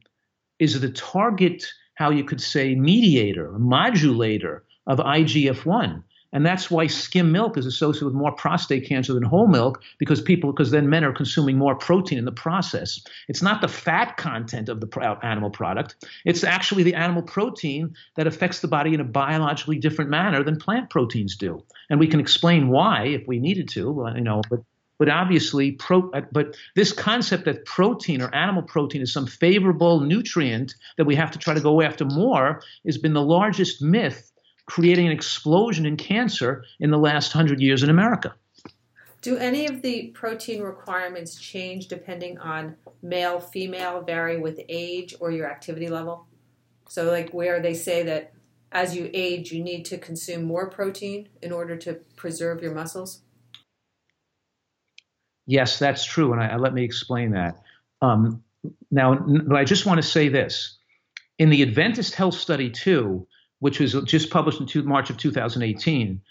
is 0.59 0.77
the 0.81 0.89
target, 0.89 1.65
how 1.95 2.09
you 2.09 2.25
could 2.25 2.41
say, 2.41 2.75
mediator, 2.75 3.53
modulator 3.57 4.65
of 4.85 4.97
IGF 4.99 5.65
1. 5.65 6.03
And 6.33 6.45
that's 6.45 6.71
why 6.71 6.87
skim 6.87 7.31
milk 7.31 7.57
is 7.57 7.65
associated 7.65 8.05
with 8.05 8.13
more 8.13 8.31
prostate 8.31 8.87
cancer 8.87 9.13
than 9.13 9.23
whole 9.23 9.47
milk 9.47 9.81
because 9.97 10.21
people, 10.21 10.51
because 10.51 10.71
then 10.71 10.89
men 10.89 11.03
are 11.03 11.13
consuming 11.13 11.57
more 11.57 11.75
protein 11.75 12.17
in 12.17 12.25
the 12.25 12.31
process. 12.31 13.01
It's 13.27 13.41
not 13.41 13.61
the 13.61 13.67
fat 13.67 14.17
content 14.17 14.69
of 14.69 14.79
the 14.79 15.19
animal 15.23 15.49
product. 15.49 15.95
It's 16.25 16.43
actually 16.43 16.83
the 16.83 16.95
animal 16.95 17.23
protein 17.23 17.95
that 18.15 18.27
affects 18.27 18.59
the 18.59 18.67
body 18.67 18.93
in 18.93 18.99
a 18.99 19.05
biologically 19.05 19.79
different 19.79 20.09
manner 20.09 20.43
than 20.43 20.57
plant 20.57 20.89
proteins 20.89 21.35
do. 21.35 21.63
And 21.89 21.99
we 21.99 22.07
can 22.07 22.19
explain 22.19 22.69
why 22.69 23.05
if 23.07 23.27
we 23.27 23.39
needed 23.39 23.69
to, 23.69 24.11
you 24.15 24.21
know, 24.21 24.41
but 24.49 24.61
but 25.01 25.09
obviously 25.09 25.71
pro, 25.71 26.11
but 26.31 26.55
this 26.75 26.93
concept 26.93 27.45
that 27.45 27.65
protein 27.65 28.21
or 28.21 28.31
animal 28.35 28.61
protein 28.61 29.01
is 29.01 29.11
some 29.11 29.25
favorable 29.25 29.99
nutrient 30.01 30.75
that 30.97 31.05
we 31.05 31.15
have 31.15 31.31
to 31.31 31.39
try 31.39 31.55
to 31.55 31.59
go 31.59 31.81
after 31.81 32.05
more 32.05 32.61
has 32.85 32.99
been 32.99 33.13
the 33.13 33.23
largest 33.23 33.81
myth 33.81 34.30
creating 34.71 35.05
an 35.05 35.11
explosion 35.11 35.85
in 35.85 35.97
cancer 35.97 36.63
in 36.79 36.91
the 36.91 36.97
last 36.97 37.35
100 37.35 37.59
years 37.59 37.83
in 37.83 37.89
America. 37.89 38.33
Do 39.21 39.35
any 39.35 39.65
of 39.65 39.81
the 39.81 40.07
protein 40.13 40.61
requirements 40.61 41.35
change 41.35 41.89
depending 41.89 42.37
on 42.37 42.77
male, 43.03 43.41
female, 43.41 44.01
vary 44.01 44.39
with 44.39 44.61
age 44.69 45.13
or 45.19 45.29
your 45.29 45.51
activity 45.51 45.89
level? 45.89 46.25
So, 46.87 47.11
like 47.11 47.31
where 47.31 47.61
they 47.61 47.73
say 47.73 48.03
that 48.03 48.31
as 48.71 48.95
you 48.95 49.09
age, 49.13 49.51
you 49.51 49.61
need 49.61 49.83
to 49.87 49.97
consume 49.97 50.45
more 50.45 50.69
protein 50.69 51.27
in 51.41 51.51
order 51.51 51.75
to 51.75 51.95
preserve 52.15 52.63
your 52.63 52.73
muscles? 52.73 53.23
Yes, 55.47 55.79
that's 55.79 56.05
true, 56.05 56.31
and 56.31 56.41
I, 56.41 56.55
let 56.55 56.73
me 56.73 56.85
explain 56.85 57.31
that. 57.31 57.61
Um, 58.01 58.41
now, 58.89 59.15
but 59.15 59.57
I 59.57 59.65
just 59.65 59.85
want 59.85 60.01
to 60.01 60.07
say 60.07 60.29
this: 60.29 60.77
in 61.39 61.49
the 61.49 61.61
Adventist 61.61 62.15
Health 62.15 62.35
Study 62.35 62.69
2, 62.69 63.27
which 63.61 63.79
was 63.79 63.93
just 64.03 64.29
published 64.29 64.59
in 64.59 64.65
two, 64.65 64.83
March 64.83 65.09
of 65.09 65.17
2018, 65.17 66.21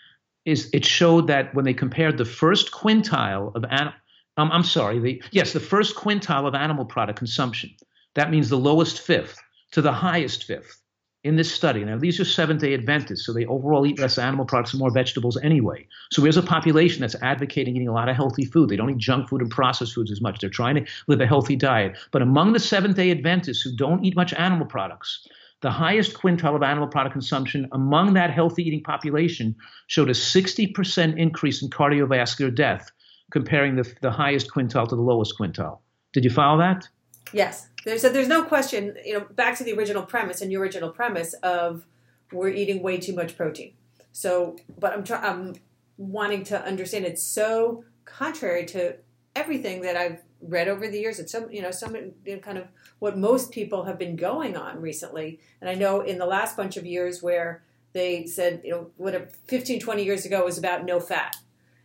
is 0.45 0.69
it 0.73 0.85
showed 0.85 1.29
that 1.29 1.55
when 1.55 1.65
they 1.65 1.73
compared 1.73 2.19
the 2.19 2.25
first 2.25 2.73
quintile 2.73 3.55
of 3.55 3.65
an, 3.71 3.93
um, 4.37 4.51
I'm 4.53 4.65
sorry, 4.65 4.99
the 4.99 5.23
yes, 5.31 5.53
the 5.53 5.61
first 5.61 5.97
quintile 5.97 6.47
of 6.47 6.55
animal 6.55 6.85
product 6.85 7.19
consumption, 7.19 7.71
that 8.15 8.31
means 8.31 8.49
the 8.49 8.59
lowest 8.59 9.01
fifth, 9.01 9.39
to 9.73 9.81
the 9.81 9.93
highest 9.93 10.45
fifth 10.45 10.81
in 11.23 11.37
this 11.37 11.53
study. 11.53 11.85
Now, 11.85 11.99
these 11.99 12.19
are 12.19 12.25
Seventh 12.25 12.63
day 12.63 12.75
Adventists, 12.75 13.27
so 13.27 13.33
they 13.33 13.47
overall 13.47 13.87
eat 13.87 14.01
less 14.01 14.19
animal 14.19 14.45
products 14.45 14.73
and 14.73 14.81
more 14.81 14.91
vegetables 14.91 15.37
anyway. 15.43 15.87
So 16.11 16.23
here's 16.23 16.37
a 16.37 16.43
population 16.43 17.03
that's 17.03 17.17
advocating 17.23 17.77
eating 17.77 17.89
a 17.89 17.93
lot 17.93 18.09
of 18.09 18.17
healthy 18.17 18.45
food. 18.45 18.71
They 18.71 18.77
don't 18.77 18.91
eat 18.91 18.99
junk 18.99 19.29
food 19.29 19.43
and 19.43 19.51
processed 19.51 19.95
foods 19.95 20.11
as 20.11 20.21
much. 20.21 20.41
They're 20.41 20.51
trying 20.51 20.77
to 20.77 20.87
live 21.07 21.21
a 21.21 21.27
healthy 21.27 21.57
diet. 21.57 21.97
But 22.11 22.23
among 22.23 22.55
the 22.55 22.59
Seventh 22.59 22.97
day 22.97 23.13
Adventists 23.13 23.61
who 23.61 23.77
don't 23.77 24.05
eat 24.05 24.17
much 24.17 24.33
animal 24.33 24.67
products, 24.67 25.29
the 25.61 25.71
highest 25.71 26.15
quintile 26.15 26.57
of 26.57 26.63
animal 26.63 26.89
product 26.89 27.13
consumption 27.13 27.69
among 27.73 28.15
that 28.15 28.31
healthy 28.31 28.63
eating 28.63 28.83
population 28.83 29.55
showed 29.89 30.09
a 30.09 30.13
60% 30.13 31.19
increase 31.19 31.63
in 31.63 31.69
cardiovascular 31.69 32.55
death, 32.55 32.91
comparing 33.31 33.77
the, 33.77 33.93
the 34.01 34.11
highest 34.11 34.51
quintile 34.51 34.89
to 34.89 34.97
the 34.97 35.03
lowest 35.03 35.35
quintile. 35.39 35.79
Did 36.13 36.25
you 36.25 36.31
follow 36.31 36.59
that? 36.59 36.89
Yes. 37.33 37.69
There's 37.85 38.05
a, 38.05 38.11
there's 38.11 38.29
no 38.29 38.43
question. 38.45 38.97
You 39.05 39.19
know, 39.19 39.27
back 39.31 39.57
to 39.59 39.65
the 39.65 39.73
original 39.73 40.03
premise 40.03 40.41
and 40.41 40.51
your 40.51 40.63
original 40.63 40.91
premise 40.91 41.35
of 41.43 41.87
we're 42.33 42.49
eating 42.49 42.83
way 42.83 42.99
too 42.99 43.15
much 43.15 43.37
protein. 43.37 43.75
So, 44.13 44.57
but 44.79 44.93
I'm 44.93 45.05
trying. 45.05 45.25
I'm 45.25 45.55
wanting 45.97 46.45
to 46.45 46.63
understand. 46.63 47.05
It's 47.05 47.23
so 47.23 47.85
contrary 48.05 48.67
to 48.67 48.97
everything 49.35 49.83
that 49.83 49.97
I've 49.97 50.21
read 50.43 50.69
over 50.69 50.89
the 50.89 50.99
years. 50.99 51.19
It's 51.19 51.33
some 51.33 51.51
you 51.51 51.63
know 51.63 51.71
some 51.71 51.95
you 51.95 52.13
know, 52.27 52.39
kind 52.39 52.59
of 52.59 52.69
what 52.99 53.19
most 53.19 53.51
people 53.51 53.85
have 53.85 53.99
been 53.99 54.17
going 54.17 54.57
on 54.57 54.81
recently. 54.81 55.41
And 55.61 55.69
I 55.69 55.75
know 55.75 56.01
in 56.01 56.19
the 56.19 56.27
last 56.27 56.57
bunch 56.57 56.77
of 56.77 56.87
years 56.87 57.23
where 57.23 57.63
they 57.93 58.27
said 58.27 58.61
you 58.65 58.71
know 58.71 58.91
what 58.97 59.35
15 59.49 59.81
20 59.81 60.05
years 60.05 60.25
ago 60.25 60.45
was 60.45 60.59
about 60.59 60.85
no 60.85 61.01
fat 61.01 61.37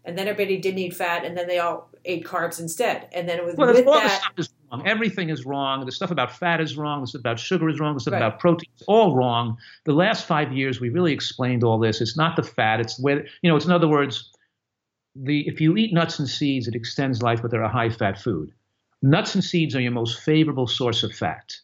and 0.06 0.18
then 0.18 0.28
everybody 0.28 0.58
didn't 0.58 0.80
eat 0.80 0.96
fat, 0.96 1.26
and 1.26 1.36
then 1.36 1.48
they 1.48 1.60
all 1.60 1.90
ate 2.06 2.24
carbs 2.24 2.60
instead. 2.60 3.10
And 3.12 3.28
then 3.28 3.40
it 3.40 3.46
was 3.46 3.56
well, 3.56 3.74
with 3.74 3.88
all 3.88 3.96
that. 3.96 4.22
stuff 4.22 4.34
is 4.38 4.50
wrong. 4.72 4.88
Everything 4.88 5.30
is 5.30 5.46
wrong. 5.46 5.86
The 5.86 5.92
stuff 5.92 6.12
about 6.12 6.32
fat 6.32 6.62
is 6.62 6.78
wrong. 6.78 7.02
The 7.02 7.08
stuff 7.08 7.22
about 7.22 7.40
sugar 7.40 7.68
is 7.70 7.80
wrong. 7.80 7.96
The 7.96 8.00
stuff 8.00 8.14
right. 8.14 8.22
about 8.22 8.40
protein 8.40 8.70
is 8.78 8.84
all 8.88 9.16
wrong. 9.16 9.58
The 9.86 9.94
last 9.94 10.26
five 10.26 10.54
years, 10.54 10.80
we 10.80 10.90
really 10.90 11.12
explained 11.12 11.64
all 11.64 11.80
this. 11.80 12.02
It's 12.02 12.16
not 12.16 12.36
the 12.36 12.44
fat. 12.44 12.80
It's 12.80 13.00
where 13.00 13.26
you 13.42 13.50
know. 13.50 13.56
It's 13.56 13.66
in 13.66 13.72
other 13.72 13.88
words, 13.88 14.32
the 15.16 15.48
if 15.48 15.62
you 15.62 15.78
eat 15.78 15.94
nuts 15.94 16.20
and 16.20 16.30
seeds, 16.30 16.68
it 16.68 16.76
extends 16.76 17.22
life, 17.22 17.42
but 17.42 17.52
they're 17.52 17.62
a 17.62 17.70
high 17.70 17.90
fat 17.90 18.20
food. 18.20 18.52
Nuts 19.02 19.36
and 19.36 19.44
seeds 19.44 19.76
are 19.76 19.82
your 19.82 19.92
most 19.92 20.22
favorable 20.22 20.68
source 20.68 21.04
of 21.04 21.14
fat, 21.14 21.56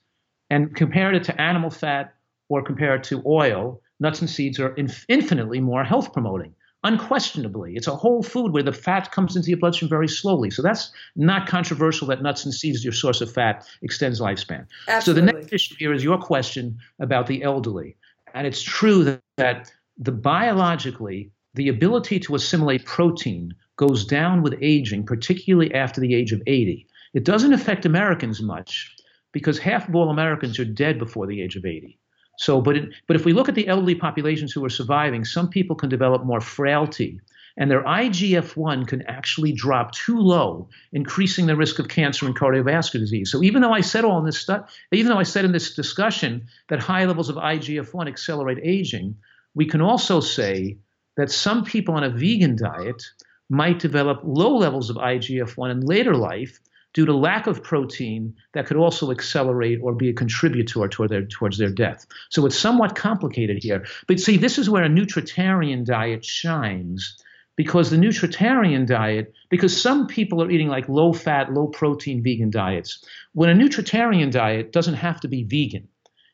and 0.50 0.76
compare 0.76 1.14
it 1.14 1.24
to 1.26 1.42
animal 1.42 1.70
fat 1.70 2.14
or 2.50 2.62
compare 2.64 2.96
it 2.96 3.04
to 3.06 3.22
oil. 3.26 3.82
Nuts 4.00 4.22
and 4.22 4.30
seeds 4.30 4.60
are 4.60 4.74
inf- 4.76 5.06
infinitely 5.08 5.60
more 5.60 5.84
health 5.84 6.12
promoting 6.12 6.56
unquestionably. 6.84 7.76
It's 7.76 7.88
a 7.88 7.96
whole 7.96 8.24
food 8.24 8.54
where 8.54 8.64
the 8.64 8.74
fat 8.74 9.12
comes 9.12 9.36
into 9.36 9.50
your 9.50 9.60
bloodstream 9.60 9.90
very 9.90 10.08
slowly. 10.08 10.50
So 10.50 10.62
that's 10.62 10.92
not 11.16 11.48
controversial 11.48 12.08
that 12.08 12.22
nuts 12.22 12.44
and 12.44 12.54
seeds, 12.54 12.84
your 12.84 12.94
source 12.94 13.22
of 13.22 13.32
fat, 13.32 13.66
extends 13.82 14.20
lifespan. 14.20 14.66
Absolutely. 14.88 15.02
So 15.04 15.14
the 15.14 15.34
next 15.34 15.54
issue 15.54 15.76
here 15.78 15.94
is 15.94 16.04
your 16.04 16.18
question 16.18 16.78
about 17.00 17.28
the 17.28 17.44
elderly. 17.44 17.98
And 18.34 18.48
it's 18.48 18.62
true 18.62 19.04
that, 19.04 19.22
that 19.38 19.72
the 19.98 20.12
biologically, 20.12 21.32
the 21.54 21.70
ability 21.70 22.20
to 22.20 22.36
assimilate 22.36 22.86
protein 22.86 23.54
goes 23.76 24.06
down 24.06 24.42
with 24.42 24.56
aging, 24.62 25.06
particularly 25.06 25.74
after 25.74 26.00
the 26.00 26.16
age 26.16 26.32
of 26.32 26.42
80. 26.48 26.88
It 27.14 27.26
doesn't 27.26 27.54
affect 27.54 27.86
Americans 27.86 28.42
much 28.42 28.96
because 29.32 29.60
half 29.60 29.88
of 29.90 29.96
all 29.96 30.10
Americans 30.10 30.60
are 30.60 30.66
dead 30.66 30.98
before 31.00 31.28
the 31.28 31.42
age 31.42 31.56
of 31.56 31.66
80. 31.66 31.98
So, 32.38 32.62
but 32.62 32.78
it, 32.78 32.90
but 33.08 33.16
if 33.16 33.26
we 33.26 33.34
look 33.34 33.50
at 33.50 33.56
the 33.56 33.68
elderly 33.68 33.96
populations 33.96 34.52
who 34.52 34.64
are 34.66 34.70
surviving, 34.70 35.26
some 35.26 35.50
people 35.50 35.76
can 35.76 35.90
develop 35.90 36.24
more 36.24 36.42
frailty, 36.42 37.20
and 37.58 37.70
their 37.70 37.84
IGF-1 37.84 38.88
can 38.88 39.02
actually 39.04 39.52
drop 39.52 39.92
too 39.92 40.18
low, 40.18 40.70
increasing 40.94 41.46
the 41.46 41.56
risk 41.56 41.78
of 41.78 41.90
cancer 41.90 42.26
and 42.26 42.36
cardiovascular 42.36 43.00
disease. 43.00 43.30
So, 43.32 43.44
even 43.44 43.62
though 43.62 43.74
I 43.74 43.82
said 43.82 44.06
all 44.06 44.18
in 44.18 44.26
this 44.26 44.40
stuff, 44.40 44.74
even 44.92 45.12
though 45.12 45.20
I 45.20 45.24
said 45.24 45.46
in 45.46 45.52
this 45.52 45.76
discussion 45.76 46.48
that 46.70 46.80
high 46.80 47.06
levels 47.06 47.30
of 47.30 47.36
IGF-1 47.36 48.08
accelerate 48.08 48.60
aging, 48.64 49.16
we 49.54 49.66
can 49.66 49.82
also 49.82 50.20
say 50.22 50.78
that 51.18 51.32
some 51.32 51.64
people 51.64 51.96
on 51.96 52.04
a 52.04 52.10
vegan 52.10 52.56
diet 52.56 53.04
might 53.50 53.80
develop 53.80 54.22
low 54.24 54.56
levels 54.56 54.90
of 54.90 54.96
IGF-1 54.96 55.72
in 55.72 55.82
later 55.82 56.16
life 56.16 56.60
due 56.94 57.06
to 57.06 57.16
lack 57.16 57.48
of 57.48 57.64
protein 57.64 58.34
that 58.54 58.66
could 58.66 58.78
also 58.78 59.12
accelerate 59.12 59.80
or 59.82 59.94
be 59.94 60.10
a 60.10 60.14
contributor 60.14 60.88
toward 60.88 61.10
their, 61.10 61.26
towards 61.26 61.58
their 61.58 61.70
death. 61.70 62.06
So 62.30 62.46
it's 62.46 62.58
somewhat 62.58 62.96
complicated 62.96 63.60
here. 63.62 63.86
But 64.08 64.20
see, 64.20 64.38
this 64.38 64.58
is 64.58 64.70
where 64.70 64.84
a 64.84 64.90
nutritarian 64.90 65.86
diet 65.86 66.26
shines 66.26 67.18
because 67.56 67.90
the 67.90 67.98
nutritarian 67.98 68.88
diet, 68.88 69.34
because 69.50 69.80
some 69.80 70.08
people 70.08 70.42
are 70.42 70.50
eating 70.50 70.68
like 70.68 70.90
low 70.90 71.14
fat, 71.14 71.54
low 71.54 71.68
protein 71.68 72.24
vegan 72.24 72.50
diets. 72.50 73.04
When 73.34 73.50
a 73.50 73.54
nutritarian 73.54 74.32
diet 74.32 74.72
doesn't 74.72 74.96
have 74.96 75.20
to 75.22 75.28
be 75.28 75.44
vegan, 75.44 75.88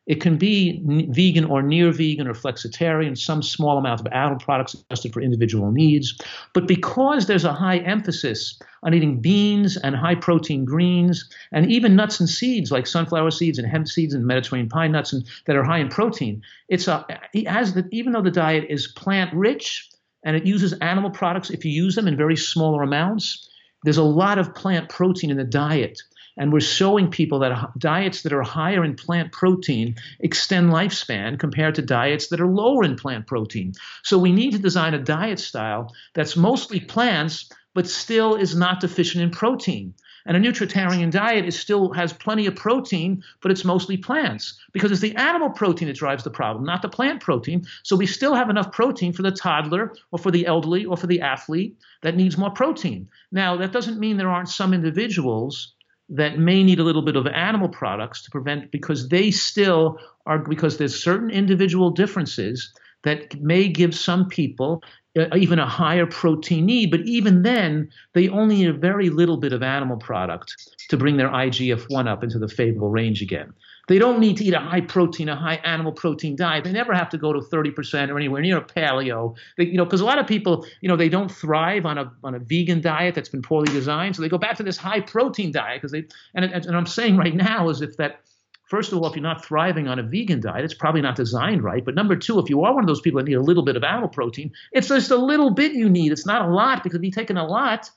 it 0.08 0.22
can 0.22 0.38
be 0.38 0.82
vegan 1.10 1.44
or 1.46 1.62
near 1.62 1.92
vegan 1.92 2.28
or 2.28 2.34
flexitarian, 2.34 3.18
some 3.18 3.44
small 3.44 3.78
amount 3.78 4.00
of 4.00 4.08
animal 4.14 4.40
products 4.40 4.74
adjusted 4.74 5.14
for 5.14 5.22
individual 5.22 5.70
needs. 5.70 6.18
But 6.54 6.66
because 6.66 7.28
there's 7.28 7.44
a 7.44 7.54
high 7.54 7.80
emphasis 7.80 8.58
on 8.84 8.94
eating 8.94 9.20
beans 9.20 9.76
and 9.76 9.96
high 9.96 10.16
protein 10.16 10.64
greens 10.64 11.30
and 11.52 11.70
even 11.70 11.98
nuts 11.98 12.22
and 12.22 12.30
seeds 12.30 12.72
like 12.72 12.88
sunflower 12.88 13.32
seeds 13.32 13.60
and 13.60 13.68
hemp 13.68 13.90
seeds 13.90 14.14
and 14.14 14.26
Mediterranean 14.26 14.70
pine 14.70 14.94
nuts 14.94 15.12
and, 15.12 15.26
that 15.46 15.58
are 15.58 15.64
high 15.64 15.80
in 15.80 15.90
protein, 15.90 16.42
it's 16.70 16.88
a, 16.88 17.06
it 17.34 17.48
has 17.48 17.74
the, 17.74 17.86
even 17.92 18.14
though 18.14 18.22
the 18.22 18.32
diet 18.32 18.66
is 18.70 18.88
plant 18.88 19.34
rich 19.34 19.90
and 20.24 20.38
it 20.38 20.46
uses 20.46 20.72
animal 20.80 21.10
products, 21.10 21.50
if 21.50 21.66
you 21.66 21.72
use 21.72 21.96
them 21.96 22.08
in 22.08 22.16
very 22.16 22.38
smaller 22.38 22.82
amounts, 22.82 23.50
there's 23.84 23.98
a 23.98 24.04
lot 24.04 24.38
of 24.38 24.56
plant 24.56 24.88
protein 24.90 25.32
in 25.32 25.38
the 25.38 25.44
diet 25.44 26.02
and 26.38 26.54
we're 26.54 26.60
showing 26.60 27.10
people 27.10 27.40
that 27.40 27.72
diets 27.78 28.22
that 28.22 28.34
are 28.34 28.44
higher 28.44 28.84
in 28.84 28.96
plant 28.96 29.32
protein 29.32 29.96
extend 30.20 30.70
lifespan 30.70 31.40
compared 31.40 31.76
to 31.76 31.82
diets 31.82 32.28
that 32.28 32.40
are 32.42 32.48
lower 32.48 32.84
in 32.84 32.96
plant 32.96 33.28
protein. 33.28 33.74
So 34.04 34.18
we 34.18 34.32
need 34.32 34.52
to 34.52 34.60
design 34.60 34.94
a 34.94 35.00
diet 35.00 35.40
style 35.40 35.94
that's 36.14 36.38
mostly 36.38 36.80
plants, 36.80 37.50
but 37.74 37.88
still 37.88 38.36
is 38.36 38.56
not 38.56 38.80
deficient 38.80 39.24
in 39.24 39.32
protein. 39.32 39.94
And 40.28 40.36
a 40.36 40.42
nutritarian 40.42 41.10
diet 41.10 41.46
is 41.46 41.58
still 41.58 41.94
has 41.94 42.12
plenty 42.12 42.48
of 42.48 42.56
protein, 42.56 43.24
but 43.42 43.50
it's 43.50 43.64
mostly 43.64 43.96
plants 43.96 44.60
because 44.74 44.92
it's 44.92 45.00
the 45.00 45.16
animal 45.16 45.50
protein 45.50 45.88
that 45.88 45.96
drives 45.96 46.26
the 46.26 46.30
problem, 46.30 46.66
not 46.66 46.82
the 46.82 46.90
plant 46.90 47.22
protein. 47.22 47.66
So 47.84 47.96
we 47.96 48.08
still 48.08 48.36
have 48.36 48.50
enough 48.50 48.74
protein 48.74 49.14
for 49.14 49.22
the 49.22 49.32
toddler 49.32 49.94
or 50.12 50.20
for 50.20 50.30
the 50.30 50.46
elderly 50.46 50.84
or 50.84 50.98
for 50.98 51.08
the 51.08 51.22
athlete 51.22 51.78
that 52.02 52.18
needs 52.18 52.38
more 52.38 52.50
protein. 52.50 53.08
Now, 53.32 53.56
that 53.56 53.72
doesn't 53.72 54.02
mean 54.02 54.18
there 54.18 54.30
aren't 54.30 54.50
some 54.50 54.74
individuals 54.74 55.76
that 56.10 56.38
may 56.40 56.64
need 56.64 56.80
a 56.80 56.84
little 56.84 57.02
bit 57.02 57.16
of 57.16 57.28
animal 57.28 57.70
products 57.70 58.24
to 58.24 58.32
prevent 58.32 58.72
because 58.72 59.10
they 59.10 59.32
still 59.32 59.98
are 60.26 60.40
because 60.40 60.78
there's 60.78 61.02
certain 61.02 61.30
individual 61.30 61.90
differences 61.92 62.74
that 63.04 63.40
may 63.42 63.68
give 63.68 63.94
some 63.94 64.28
people 64.28 64.82
Uh, 65.18 65.36
even 65.36 65.58
a 65.58 65.66
higher 65.66 66.06
protein 66.06 66.66
need. 66.66 66.92
But 66.92 67.02
even 67.02 67.42
then, 67.42 67.90
they 68.14 68.30
only 68.30 68.58
need 68.58 68.70
a 68.70 68.74
very 68.74 69.10
little 69.10 69.38
bit 69.38 69.52
of 69.52 69.64
animal 69.64 69.98
product 69.98 70.56
to 70.90 70.98
bring 70.98 71.18
their 71.18 71.30
IGF 71.30 71.90
1 71.90 72.08
up 72.08 72.24
into 72.24 72.38
the 72.38 72.48
favorable 72.48 72.90
range 72.90 73.22
again. 73.22 73.54
They 73.88 74.00
don't 74.00 74.20
need 74.20 74.38
to 74.38 74.44
eat 74.44 74.54
a 74.54 74.60
high 74.60 74.82
protein, 74.82 75.30
a 75.30 75.36
high 75.36 75.56
animal 75.64 75.94
protein 75.94 76.36
diet. 76.36 76.66
They 76.66 76.74
never 76.74 76.94
have 76.94 77.10
to 77.10 77.18
go 77.18 77.34
to 77.34 77.40
30% 77.40 78.10
or 78.10 78.18
anywhere 78.18 78.42
near 78.42 78.58
a 78.58 78.64
paleo. 78.64 79.36
They, 79.58 79.66
you 79.66 79.78
know, 79.78 79.86
because 79.86 80.02
a 80.02 80.06
lot 80.06 80.20
of 80.20 80.28
people, 80.28 80.68
you 80.82 80.90
know, 80.90 80.98
they 80.98 81.10
don't 81.10 81.32
thrive 81.32 81.86
on 81.86 81.98
a 81.98 82.12
on 82.24 82.36
a 82.36 82.40
vegan 82.40 82.82
diet 82.82 83.16
that's 83.16 83.30
been 83.30 83.42
poorly 83.42 83.72
designed, 83.72 84.16
so 84.16 84.22
they 84.22 84.30
go 84.30 84.38
back 84.38 84.58
to 84.58 84.64
this 84.64 84.78
high 84.78 85.00
protein 85.00 85.52
diet 85.52 85.82
because 85.82 85.94
they. 85.94 86.06
And, 86.36 86.46
and 86.46 86.76
I'm 86.76 86.86
saying 86.86 87.18
right 87.18 87.34
now 87.34 87.70
is 87.70 87.82
if 87.82 87.96
that 87.98 88.20
First 88.68 88.92
of 88.92 88.98
all, 88.98 89.08
if 89.08 89.16
you're 89.16 89.24
not 89.24 89.46
thriving 89.46 89.88
on 89.88 89.98
a 89.98 90.04
vegan 90.04 90.42
diet, 90.42 90.66
it's 90.66 90.74
probably 90.74 91.02
not 91.02 91.16
designed 91.16 91.64
right. 91.64 91.84
But 91.84 91.96
number 91.96 92.18
two, 92.18 92.38
if 92.40 92.50
you 92.50 92.64
are 92.64 92.74
one 92.74 92.84
of 92.84 92.88
those 92.88 93.00
people 93.00 93.20
that 93.20 93.28
need 93.28 93.36
a 93.36 93.42
little 93.42 93.64
bit 93.64 93.78
of 93.78 93.84
animal 93.84 94.10
protein, 94.10 94.52
it's 94.74 94.90
just 94.90 95.10
a 95.10 95.16
little 95.16 95.52
bit 95.52 95.72
you 95.72 95.90
need. 95.90 96.12
It's 96.12 96.26
not 96.26 96.48
a 96.48 96.54
lot 96.54 96.84
because 96.84 96.98
if 96.98 97.04
you're 97.04 97.12
taking 97.12 97.38
a 97.38 97.48
lot, 97.48 97.90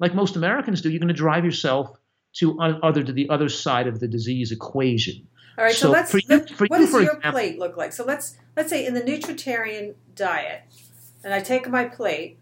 like 0.00 0.14
most 0.14 0.34
Americans 0.34 0.80
do, 0.80 0.90
you're 0.90 0.98
going 0.98 1.08
to 1.08 1.14
drive 1.14 1.44
yourself 1.44 1.96
to 2.38 2.58
other 2.60 3.04
to 3.04 3.12
the 3.12 3.30
other 3.30 3.48
side 3.48 3.86
of 3.86 4.00
the 4.00 4.08
disease 4.08 4.50
equation. 4.50 5.26
All 5.56 5.64
right, 5.64 5.74
so, 5.74 5.86
so 5.86 5.90
let's. 5.90 6.12
You, 6.12 6.20
let, 6.28 6.50
what 6.50 6.70
you, 6.70 6.86
does 6.86 6.92
your 6.92 7.02
example, 7.02 7.30
plate 7.30 7.58
look 7.58 7.76
like? 7.76 7.92
So 7.92 8.04
let's 8.04 8.36
let's 8.56 8.68
say 8.68 8.84
in 8.84 8.94
the 8.94 9.00
nutritarian 9.00 9.94
diet, 10.14 10.62
and 11.24 11.32
I 11.32 11.40
take 11.40 11.68
my 11.68 11.84
plate. 11.84 12.38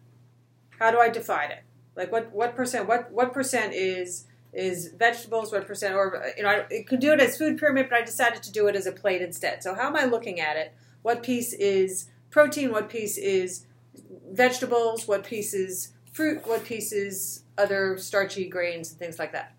How 0.79 0.91
do 0.91 0.99
I 0.99 1.11
divide 1.11 1.51
it? 1.51 1.63
Like 1.97 2.11
what 2.11 2.33
what 2.33 2.57
percent? 2.57 2.89
What 2.89 3.13
what 3.13 3.33
percent 3.33 3.75
is 3.75 4.25
is 4.55 4.93
vegetables? 4.99 5.53
What 5.53 5.67
percent? 5.67 5.95
Or 5.95 6.33
you 6.37 6.43
know, 6.43 6.49
I 6.49 6.85
could 6.87 7.01
do 7.01 7.13
it 7.13 7.21
as 7.21 7.37
food 7.37 7.59
pyramid, 7.59 7.89
but 7.91 7.99
I 7.99 8.03
decided 8.03 8.43
to 8.45 8.53
do 8.53 8.67
it 8.69 8.77
as 8.77 8.87
a 8.87 8.93
plate 8.93 9.23
instead. 9.23 9.63
So 9.63 9.75
how 9.75 9.89
am 9.89 9.97
I 9.97 10.05
looking 10.05 10.41
at 10.41 10.57
it? 10.57 10.75
What 11.03 11.23
piece 11.23 11.53
is 11.53 12.09
protein? 12.31 12.73
What 12.73 12.89
piece 12.89 13.19
is 13.19 13.67
vegetables? 14.31 15.07
What 15.07 15.25
piece 15.25 15.55
is 15.55 15.93
fruit? 16.13 16.47
What 16.47 16.65
piece 16.65 16.93
is 16.93 17.45
other 17.59 17.99
starchy 17.99 18.49
grains 18.49 18.91
and 18.91 18.99
things 18.99 19.19
like 19.19 19.33
that? 19.33 19.55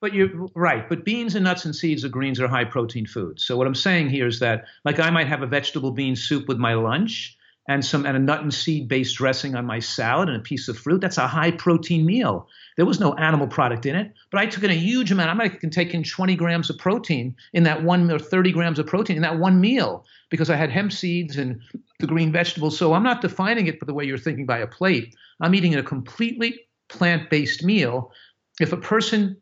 But 0.00 0.12
you're 0.12 0.28
right. 0.54 0.88
But 0.88 1.04
beans 1.04 1.34
and 1.34 1.44
nuts 1.44 1.64
and 1.64 1.74
seeds 1.74 2.04
or 2.04 2.08
greens 2.08 2.38
are 2.40 2.48
high 2.48 2.64
protein 2.64 3.06
foods. 3.06 3.44
So 3.44 3.56
what 3.56 3.66
I'm 3.66 3.74
saying 3.74 4.10
here 4.10 4.26
is 4.26 4.40
that, 4.40 4.66
like, 4.84 5.00
I 5.00 5.10
might 5.10 5.26
have 5.26 5.42
a 5.42 5.46
vegetable 5.46 5.90
bean 5.90 6.14
soup 6.14 6.48
with 6.48 6.58
my 6.58 6.74
lunch 6.74 7.36
and 7.68 7.84
some 7.84 8.06
and 8.06 8.16
a 8.16 8.20
nut 8.20 8.42
and 8.42 8.54
seed 8.54 8.88
based 8.88 9.16
dressing 9.16 9.54
on 9.54 9.66
my 9.66 9.78
salad 9.78 10.28
and 10.28 10.38
a 10.38 10.40
piece 10.40 10.68
of 10.68 10.78
fruit. 10.78 11.00
That's 11.00 11.18
a 11.18 11.26
high 11.26 11.50
protein 11.50 12.06
meal. 12.06 12.48
There 12.76 12.86
was 12.86 13.00
no 13.00 13.14
animal 13.14 13.46
product 13.46 13.86
in 13.86 13.96
it, 13.96 14.12
but 14.30 14.40
I 14.40 14.46
took 14.46 14.62
in 14.62 14.70
a 14.70 14.74
huge 14.74 15.10
amount. 15.10 15.30
I 15.30 15.34
might 15.34 15.60
can 15.60 15.70
take 15.70 15.94
in 15.94 16.04
20 16.04 16.36
grams 16.36 16.70
of 16.70 16.78
protein 16.78 17.34
in 17.52 17.64
that 17.64 17.82
one 17.82 18.10
or 18.10 18.18
30 18.18 18.52
grams 18.52 18.78
of 18.78 18.86
protein 18.86 19.16
in 19.16 19.22
that 19.22 19.38
one 19.38 19.60
meal 19.60 20.04
because 20.30 20.50
I 20.50 20.56
had 20.56 20.70
hemp 20.70 20.92
seeds 20.92 21.36
and 21.36 21.60
the 21.98 22.06
green 22.06 22.32
vegetables. 22.32 22.78
So 22.78 22.92
I'm 22.92 23.02
not 23.02 23.20
defining 23.20 23.66
it 23.66 23.80
by 23.80 23.86
the 23.86 23.94
way 23.94 24.04
you're 24.04 24.18
thinking 24.18 24.46
by 24.46 24.58
a 24.58 24.66
plate. 24.66 25.14
I'm 25.40 25.54
eating 25.54 25.74
a 25.74 25.82
completely 25.82 26.60
plant 26.88 27.30
based 27.30 27.64
meal. 27.64 28.12
If 28.60 28.72
a 28.72 28.76
person 28.76 29.36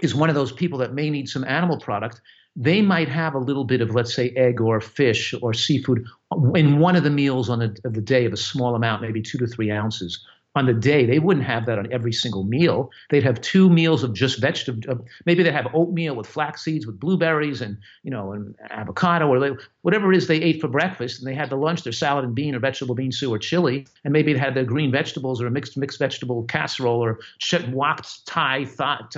is 0.00 0.14
one 0.14 0.28
of 0.28 0.34
those 0.34 0.52
people 0.52 0.78
that 0.78 0.94
may 0.94 1.10
need 1.10 1.28
some 1.28 1.44
animal 1.44 1.78
product, 1.78 2.20
they 2.56 2.82
might 2.82 3.08
have 3.08 3.34
a 3.34 3.38
little 3.38 3.64
bit 3.64 3.80
of, 3.80 3.94
let's 3.94 4.14
say, 4.14 4.30
egg 4.30 4.60
or 4.60 4.80
fish 4.80 5.34
or 5.40 5.54
seafood 5.54 6.04
in 6.54 6.78
one 6.78 6.96
of 6.96 7.04
the 7.04 7.10
meals 7.10 7.48
on 7.48 7.60
the, 7.60 7.76
of 7.84 7.94
the 7.94 8.00
day 8.02 8.26
of 8.26 8.32
a 8.32 8.36
small 8.36 8.74
amount, 8.74 9.02
maybe 9.02 9.22
two 9.22 9.38
to 9.38 9.46
three 9.46 9.70
ounces 9.70 10.24
on 10.54 10.66
the 10.66 10.74
day. 10.74 11.06
They 11.06 11.18
wouldn't 11.18 11.46
have 11.46 11.66
that 11.66 11.78
on 11.78 11.90
every 11.92 12.12
single 12.12 12.44
meal. 12.44 12.90
They'd 13.10 13.22
have 13.22 13.40
two 13.40 13.70
meals 13.70 14.02
of 14.02 14.12
just 14.12 14.40
vegetable. 14.40 15.06
Maybe 15.24 15.42
they'd 15.42 15.52
have 15.52 15.68
oatmeal 15.74 16.14
with 16.14 16.26
flax 16.26 16.62
seeds, 16.62 16.86
with 16.86 17.00
blueberries, 17.00 17.60
and 17.60 17.78
you 18.02 18.10
know, 18.10 18.32
and 18.32 18.54
avocado, 18.70 19.28
or 19.28 19.40
they, 19.40 19.50
whatever 19.82 20.12
it 20.12 20.16
is 20.16 20.26
they 20.26 20.36
ate 20.36 20.60
for 20.60 20.68
breakfast. 20.68 21.18
And 21.18 21.26
they 21.26 21.34
had 21.34 21.50
the 21.50 21.56
lunch, 21.56 21.84
their 21.84 21.92
salad 21.92 22.24
and 22.24 22.34
bean, 22.34 22.54
or 22.54 22.58
vegetable 22.58 22.94
bean 22.94 23.12
soup, 23.12 23.32
or 23.32 23.38
chili, 23.38 23.86
and 24.04 24.12
maybe 24.12 24.32
they 24.32 24.38
had 24.38 24.54
their 24.54 24.64
green 24.64 24.92
vegetables, 24.92 25.40
or 25.40 25.46
a 25.46 25.50
mixed 25.50 25.76
mixed 25.76 25.98
vegetable 25.98 26.42
casserole, 26.44 27.02
or 27.02 27.18
wok 27.70 28.04
Thai 28.26 28.66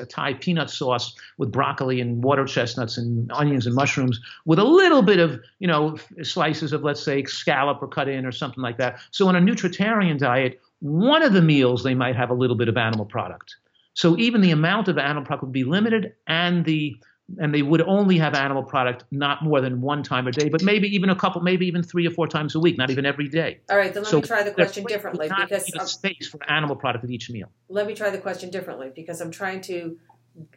Thai 0.09 0.35
peanut 0.35 0.71
sauce 0.71 1.15
with 1.39 1.51
broccoli 1.51 2.01
and 2.01 2.23
water 2.23 2.45
chestnuts 2.45 2.97
and 2.97 3.31
onions 3.33 3.67
and 3.67 3.75
mushrooms, 3.75 4.21
with 4.45 4.59
a 4.59 4.65
little 4.65 5.03
bit 5.03 5.19
of 5.19 5.41
you 5.59 5.67
know 5.67 5.97
slices 6.23 6.73
of 6.73 6.85
let's 6.85 7.03
say 7.03 7.25
scallop 7.25 7.83
or 7.83 7.89
cut 7.89 8.09
in 8.09 8.25
or 8.25 8.33
something 8.33 8.63
like 8.63 8.79
that. 8.79 9.01
So 9.11 9.27
on 9.27 9.35
a 9.35 9.41
nutritarian 9.41 10.19
diet 10.19 10.61
one 10.85 11.23
of 11.23 11.33
the 11.33 11.41
meals 11.41 11.83
they 11.83 11.95
might 11.95 12.15
have 12.15 12.29
a 12.29 12.35
little 12.35 12.57
bit 12.57 12.69
of 12.69 12.77
animal 12.77 13.07
product. 13.07 13.57
So 13.95 14.19
even 14.19 14.43
the 14.43 14.51
amount 14.51 14.89
of 14.89 14.99
animal 14.99 15.25
product 15.25 15.45
would 15.45 15.53
be 15.53 15.65
limited, 15.65 16.13
and 16.27 16.63
the 16.67 16.95
and 17.39 17.55
they 17.55 17.63
would 17.63 17.81
only 17.81 18.19
have 18.19 18.35
animal 18.35 18.63
product 18.63 19.05
not 19.11 19.43
more 19.43 19.63
than 19.63 19.81
one 19.81 20.03
time 20.03 20.27
a 20.27 20.31
day, 20.31 20.51
but 20.51 20.63
maybe 20.63 20.95
even 20.95 21.09
a 21.09 21.17
couple, 21.17 21.41
maybe 21.41 21.67
even 21.67 21.83
three 21.83 22.07
or 22.07 22.11
four 22.11 22.29
times 22.29 22.55
a 22.55 22.61
week, 22.61 22.77
not 22.77 22.91
even 22.91 23.07
every 23.07 23.29
day. 23.29 23.61
All 23.71 23.79
right, 23.79 23.95
then 23.95 24.03
let 24.03 24.11
so 24.11 24.21
me 24.21 24.27
try 24.27 24.43
the 24.43 24.51
question 24.51 24.85
differently 24.85 25.31
because 25.35 25.71
um, 25.81 25.87
space 25.87 26.29
for 26.29 26.39
animal 26.51 26.77
product 26.77 27.03
at 27.03 27.11
each 27.11 27.31
meal. 27.31 27.49
Let 27.71 27.87
me 27.87 27.95
try 27.95 28.11
the 28.11 28.19
question 28.19 28.51
differently 28.51 28.93
because 28.95 29.23
I'm 29.23 29.31
trying 29.31 29.63
to 29.63 29.97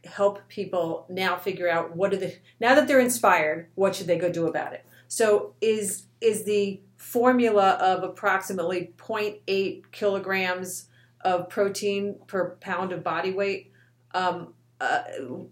help 0.04 0.46
people 0.50 1.06
now 1.08 1.38
figure 1.38 1.70
out 1.70 1.96
what 1.96 2.14
are 2.14 2.18
the 2.18 2.36
now 2.60 2.76
that 2.76 2.86
they're 2.86 3.00
inspired, 3.00 3.70
what 3.76 3.96
should 3.96 4.08
they 4.08 4.18
go 4.18 4.30
do 4.30 4.48
about 4.48 4.74
it. 4.74 4.86
So 5.08 5.54
is 5.62 6.08
is 6.20 6.44
the 6.44 6.82
formula 6.98 7.78
of 7.80 8.04
approximately 8.04 8.92
0.8 8.98 9.84
kilograms 9.92 10.90
of 11.22 11.50
protein 11.50 12.20
per 12.28 12.52
pound 12.60 12.92
of 12.92 13.04
body 13.04 13.32
weight 13.32 13.72
um, 14.14 14.54
uh, 14.80 15.04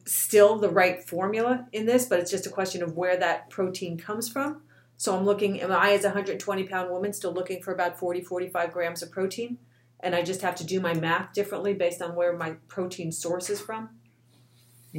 still 0.05 0.57
the 0.59 0.69
right 0.69 1.03
formula 1.03 1.67
in 1.71 1.85
this, 1.85 2.05
but 2.05 2.19
it's 2.19 2.31
just 2.31 2.45
a 2.45 2.49
question 2.49 2.83
of 2.83 2.95
where 2.95 3.17
that 3.17 3.49
protein 3.49 3.97
comes 3.97 4.29
from. 4.29 4.61
So 4.97 5.15
I'm 5.15 5.25
looking, 5.25 5.59
am 5.61 5.71
I 5.71 5.91
as 5.91 6.03
a 6.03 6.09
120 6.09 6.63
pound 6.63 6.91
woman 6.91 7.11
still 7.11 7.33
looking 7.33 7.61
for 7.61 7.73
about 7.73 7.99
40, 7.99 8.21
45 8.21 8.71
grams 8.71 9.01
of 9.01 9.11
protein? 9.11 9.57
And 9.99 10.15
I 10.15 10.21
just 10.21 10.41
have 10.41 10.55
to 10.55 10.63
do 10.63 10.79
my 10.79 10.93
math 10.93 11.33
differently 11.33 11.73
based 11.73 12.01
on 12.01 12.15
where 12.15 12.37
my 12.37 12.51
protein 12.67 13.11
source 13.11 13.49
is 13.49 13.59
from? 13.59 13.89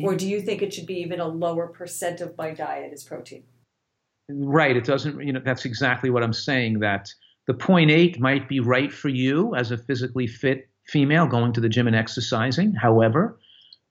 Or 0.02 0.14
do 0.14 0.28
you 0.28 0.42
think 0.42 0.61
it 0.61 0.74
should 0.74 0.87
be 0.87 1.00
even 1.00 1.20
a 1.20 1.28
lower 1.28 1.68
percent 1.68 2.20
of 2.20 2.37
my 2.37 2.50
diet 2.50 2.92
is 2.92 3.02
protein? 3.02 3.44
Right. 4.28 4.76
It 4.76 4.84
doesn't, 4.84 5.20
you 5.20 5.32
know, 5.32 5.40
that's 5.44 5.64
exactly 5.64 6.10
what 6.10 6.22
I'm 6.22 6.32
saying. 6.32 6.80
That 6.80 7.08
the 7.46 7.54
0.8 7.54 8.18
might 8.18 8.48
be 8.48 8.60
right 8.60 8.92
for 8.92 9.08
you 9.08 9.54
as 9.54 9.70
a 9.70 9.78
physically 9.78 10.26
fit 10.26 10.68
female 10.88 11.26
going 11.26 11.52
to 11.52 11.60
the 11.60 11.68
gym 11.68 11.86
and 11.86 11.96
exercising. 11.96 12.72
However, 12.74 13.38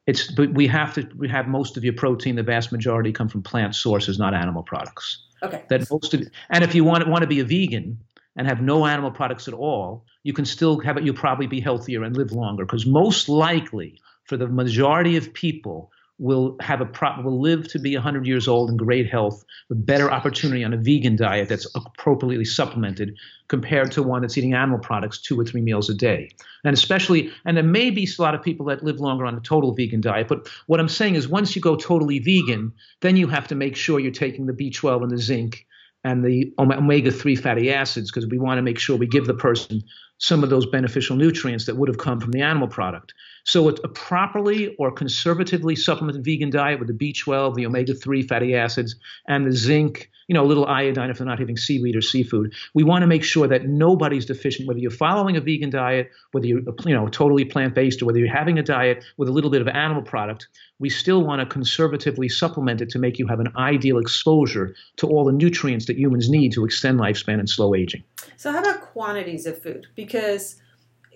it's 0.08 0.32
but 0.32 0.54
we 0.54 0.68
have 0.68 0.94
to 0.96 1.08
we 1.18 1.28
have 1.30 1.48
most 1.48 1.78
of 1.78 1.84
your 1.84 1.94
protein, 1.94 2.36
the 2.36 2.44
vast 2.44 2.72
majority 2.72 3.12
come 3.12 3.28
from 3.28 3.42
plant 3.42 3.76
sources, 3.76 4.20
not 4.20 4.34
animal 4.34 4.64
products. 4.64 5.24
Okay. 5.42 5.64
That 5.70 5.90
most 5.90 6.14
of 6.14 6.24
and 6.50 6.64
if 6.64 6.76
you 6.76 6.84
want 6.84 7.08
want 7.08 7.22
to 7.22 7.28
be 7.28 7.40
a 7.40 7.46
vegan 7.46 7.98
and 8.38 8.48
have 8.48 8.62
no 8.62 8.86
animal 8.86 9.12
products 9.12 9.48
at 9.48 9.54
all, 9.54 10.06
you 10.24 10.34
can 10.34 10.46
still 10.46 10.80
have 10.82 10.98
it. 10.98 11.04
You'll 11.04 11.16
probably 11.16 11.48
be 11.48 11.60
healthier 11.60 12.04
and 12.04 12.16
live 12.16 12.32
longer 12.32 12.66
because 12.66 12.86
most 12.86 13.30
likely 13.30 14.00
for 14.26 14.38
the 14.38 14.48
majority 14.48 15.18
of 15.18 15.34
people 15.34 15.92
will 16.18 16.56
have 16.62 16.80
a 16.80 16.86
pro- 16.86 17.22
will 17.22 17.42
live 17.42 17.68
to 17.68 17.80
be 17.80 17.94
100 17.94 18.26
years 18.26 18.48
old 18.48 18.70
in 18.70 18.78
great 18.78 19.10
health 19.10 19.44
with 19.70 19.86
better 19.86 20.10
opportunity 20.10 20.64
on 20.64 20.74
a 20.74 20.78
vegan 20.78 21.16
diet 21.16 21.50
that's 21.50 21.68
appropriately 21.76 22.46
supplemented 22.46 23.16
compared 23.48 23.92
to 23.92 24.02
one 24.02 24.22
that's 24.22 24.38
eating 24.38 24.54
animal 24.54 24.80
products 24.80 25.22
two 25.22 25.38
or 25.40 25.44
three 25.44 25.62
meals 25.62 25.90
a 25.90 25.94
day 25.94 26.30
and 26.64 26.74
especially 26.74 27.30
and 27.46 27.58
there 27.58 27.64
may 27.64 27.90
be 27.90 28.08
a 28.18 28.22
lot 28.22 28.34
of 28.34 28.42
people 28.42 28.66
that 28.66 28.84
live 28.84 29.00
longer 29.00 29.26
on 29.26 29.36
a 29.36 29.42
total 29.42 29.74
vegan 29.74 30.00
diet 30.00 30.28
but 30.28 30.48
what 30.68 30.80
i'm 30.80 30.90
saying 30.90 31.16
is 31.16 31.28
once 31.28 31.56
you 31.56 31.62
go 31.62 31.76
totally 31.76 32.20
vegan 32.20 32.72
then 33.02 33.18
you 33.18 33.28
have 33.28 33.48
to 33.48 33.56
make 33.56 33.76
sure 33.76 34.00
you're 34.00 34.12
taking 34.12 34.46
the 34.46 34.54
b12 34.54 35.04
and 35.04 35.12
the 35.12 35.18
zinc 35.18 35.66
and 36.06 36.24
the 36.24 36.54
omega-3 36.60 37.38
fatty 37.38 37.74
acids 37.74 38.12
because 38.12 38.30
we 38.30 38.38
want 38.38 38.60
to 38.60 38.62
make 38.62 38.78
sure 38.78 38.96
we 38.96 39.08
give 39.08 39.26
the 39.26 39.34
person 39.34 39.82
some 40.20 40.44
of 40.44 40.50
those 40.50 40.66
beneficial 40.66 41.16
nutrients 41.16 41.66
that 41.66 41.76
would 41.76 41.90
have 41.90 41.98
come 41.98 42.22
from 42.22 42.32
the 42.32 42.42
animal 42.42 42.68
product. 42.68 43.14
So, 43.46 43.70
a, 43.70 43.74
properly 43.88 44.76
or 44.78 44.92
conservatively 44.92 45.76
supplemented 45.76 46.26
vegan 46.26 46.50
diet 46.50 46.80
with 46.80 46.88
the 46.88 46.94
B12, 46.94 47.54
the 47.54 47.68
omega 47.68 47.94
3 47.94 48.24
fatty 48.24 48.56
acids, 48.56 48.96
and 49.28 49.46
the 49.46 49.52
zinc, 49.52 50.10
you 50.28 50.34
know, 50.34 50.44
a 50.44 50.48
little 50.48 50.66
iodine 50.66 51.12
if 51.12 51.20
they're 51.20 51.28
not 51.28 51.38
having 51.38 51.56
seaweed 51.56 51.96
or 51.96 52.02
seafood. 52.02 52.56
We 52.74 52.84
want 52.84 53.04
to 53.04 53.08
make 53.08 53.24
sure 53.24 53.48
that 53.48 53.68
nobody's 53.68 54.26
deficient, 54.26 54.68
whether 54.68 54.80
you're 54.80 54.90
following 54.90 55.38
a 55.38 55.42
vegan 55.42 55.70
diet, 55.70 56.10
whether 56.32 56.48
you're, 56.48 56.62
you 56.86 56.96
know, 56.96 57.08
totally 57.08 57.46
plant 57.46 57.76
based, 57.76 58.02
or 58.02 58.08
whether 58.08 58.18
you're 58.18 58.36
having 58.36 58.58
a 58.58 58.64
diet 58.64 59.06
with 59.18 59.30
a 59.30 59.32
little 59.32 59.52
bit 59.52 59.62
of 59.62 59.68
animal 59.68 60.02
product. 60.02 60.48
We 60.80 60.90
still 60.90 61.24
want 61.24 61.40
to 61.42 61.46
conservatively 61.46 62.28
supplement 62.30 62.82
it 62.82 62.90
to 62.90 63.00
make 63.00 63.20
you 63.20 63.28
have 63.28 63.40
an 63.40 63.54
ideal 63.56 64.00
exposure 64.00 64.76
to 64.98 65.08
all 65.08 65.24
the 65.24 65.32
nutrients 65.32 65.86
that 65.86 66.00
humans 66.00 66.30
need 66.30 66.52
to 66.54 66.66
extend 66.66 67.00
lifespan 67.00 67.40
and 67.40 67.50
slow 67.50 67.76
aging. 67.76 68.04
So, 68.38 68.52
how 68.52 68.60
about 68.60 68.82
quantities 68.82 69.46
of 69.46 69.62
food? 69.62 69.86
Because 69.96 70.60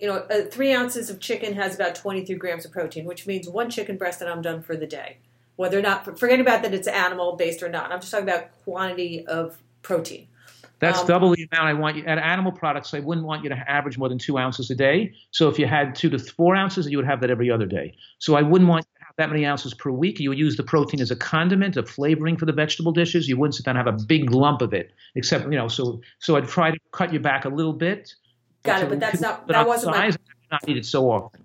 you 0.00 0.08
know, 0.08 0.16
uh, 0.30 0.42
three 0.50 0.72
ounces 0.72 1.10
of 1.10 1.20
chicken 1.20 1.54
has 1.54 1.74
about 1.74 1.94
23 1.94 2.34
grams 2.36 2.64
of 2.64 2.72
protein, 2.72 3.04
which 3.04 3.26
means 3.26 3.48
one 3.48 3.70
chicken 3.70 3.96
breast 3.96 4.20
and 4.20 4.30
I'm 4.30 4.42
done 4.42 4.62
for 4.62 4.76
the 4.76 4.86
day. 4.86 5.18
Whether 5.56 5.78
or 5.78 5.82
not, 5.82 6.18
forget 6.18 6.40
about 6.40 6.62
that 6.62 6.72
it's 6.72 6.88
animal 6.88 7.36
based 7.36 7.62
or 7.62 7.68
not. 7.68 7.92
I'm 7.92 8.00
just 8.00 8.10
talking 8.10 8.28
about 8.28 8.50
quantity 8.64 9.26
of 9.26 9.58
protein. 9.82 10.26
That's 10.78 11.00
um, 11.00 11.06
double 11.06 11.30
the 11.34 11.46
amount 11.52 11.68
I 11.68 11.74
want 11.74 11.96
you 11.96 12.04
at 12.06 12.16
animal 12.16 12.52
products. 12.52 12.94
I 12.94 13.00
wouldn't 13.00 13.26
want 13.26 13.42
you 13.42 13.50
to 13.50 13.70
average 13.70 13.98
more 13.98 14.08
than 14.08 14.18
two 14.18 14.38
ounces 14.38 14.70
a 14.70 14.74
day. 14.74 15.12
So 15.30 15.48
if 15.48 15.58
you 15.58 15.66
had 15.66 15.94
two 15.94 16.08
to 16.10 16.18
four 16.18 16.56
ounces, 16.56 16.88
you 16.90 16.96
would 16.96 17.06
have 17.06 17.20
that 17.20 17.30
every 17.30 17.50
other 17.50 17.66
day. 17.66 17.94
So 18.18 18.36
I 18.36 18.42
wouldn't 18.42 18.70
want 18.70 18.86
you 18.86 18.98
to 19.00 19.04
have 19.04 19.14
that 19.18 19.30
many 19.30 19.44
ounces 19.44 19.74
per 19.74 19.90
week. 19.90 20.18
You 20.18 20.30
would 20.30 20.38
use 20.38 20.56
the 20.56 20.62
protein 20.62 21.02
as 21.02 21.10
a 21.10 21.16
condiment, 21.16 21.76
a 21.76 21.82
flavoring 21.82 22.38
for 22.38 22.46
the 22.46 22.52
vegetable 22.52 22.92
dishes. 22.92 23.28
You 23.28 23.36
wouldn't 23.36 23.56
sit 23.56 23.66
down 23.66 23.76
and 23.76 23.86
have 23.86 24.00
a 24.00 24.04
big 24.04 24.32
lump 24.32 24.62
of 24.62 24.72
it, 24.72 24.92
except 25.14 25.44
you 25.44 25.58
know. 25.58 25.68
So 25.68 26.00
so 26.20 26.36
I'd 26.36 26.48
try 26.48 26.70
to 26.70 26.78
cut 26.92 27.12
you 27.12 27.20
back 27.20 27.44
a 27.44 27.50
little 27.50 27.74
bit 27.74 28.14
Got 28.62 28.82
it, 28.82 28.88
but 28.88 29.00
that's 29.00 29.20
not 29.20 29.46
that 29.48 29.66
wasn't 29.66 29.96
my... 29.96 30.10
not 30.50 30.66
needed 30.66 30.84
so 30.84 31.10
often. 31.10 31.42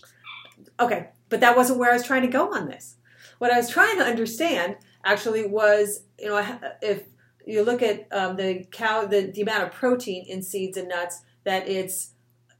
Okay, 0.80 1.10
but 1.30 1.40
that 1.40 1.56
wasn't 1.56 1.80
where 1.80 1.90
I 1.90 1.94
was 1.94 2.04
trying 2.04 2.24
to 2.24 2.28
go 2.28 2.54
on 2.54 2.68
this. 2.68 2.98
What 3.38 3.52
I 3.52 3.58
was 3.58 3.70
trying 3.70 3.98
to 3.98 4.04
understand 4.04 4.78
actually 5.04 5.46
was, 5.46 6.04
you 6.20 6.28
know, 6.28 6.60
if 6.82 7.04
you 7.46 7.64
look 7.64 7.82
at 7.82 8.08
um, 8.12 8.36
the 8.36 8.66
cow, 8.72 9.06
the, 9.06 9.32
the 9.34 9.42
amount 9.42 9.64
of 9.64 9.72
protein 9.72 10.26
in 10.28 10.42
seeds 10.42 10.78
and 10.78 10.90
nuts, 10.90 11.22
that 11.44 11.68
it's 11.68 12.12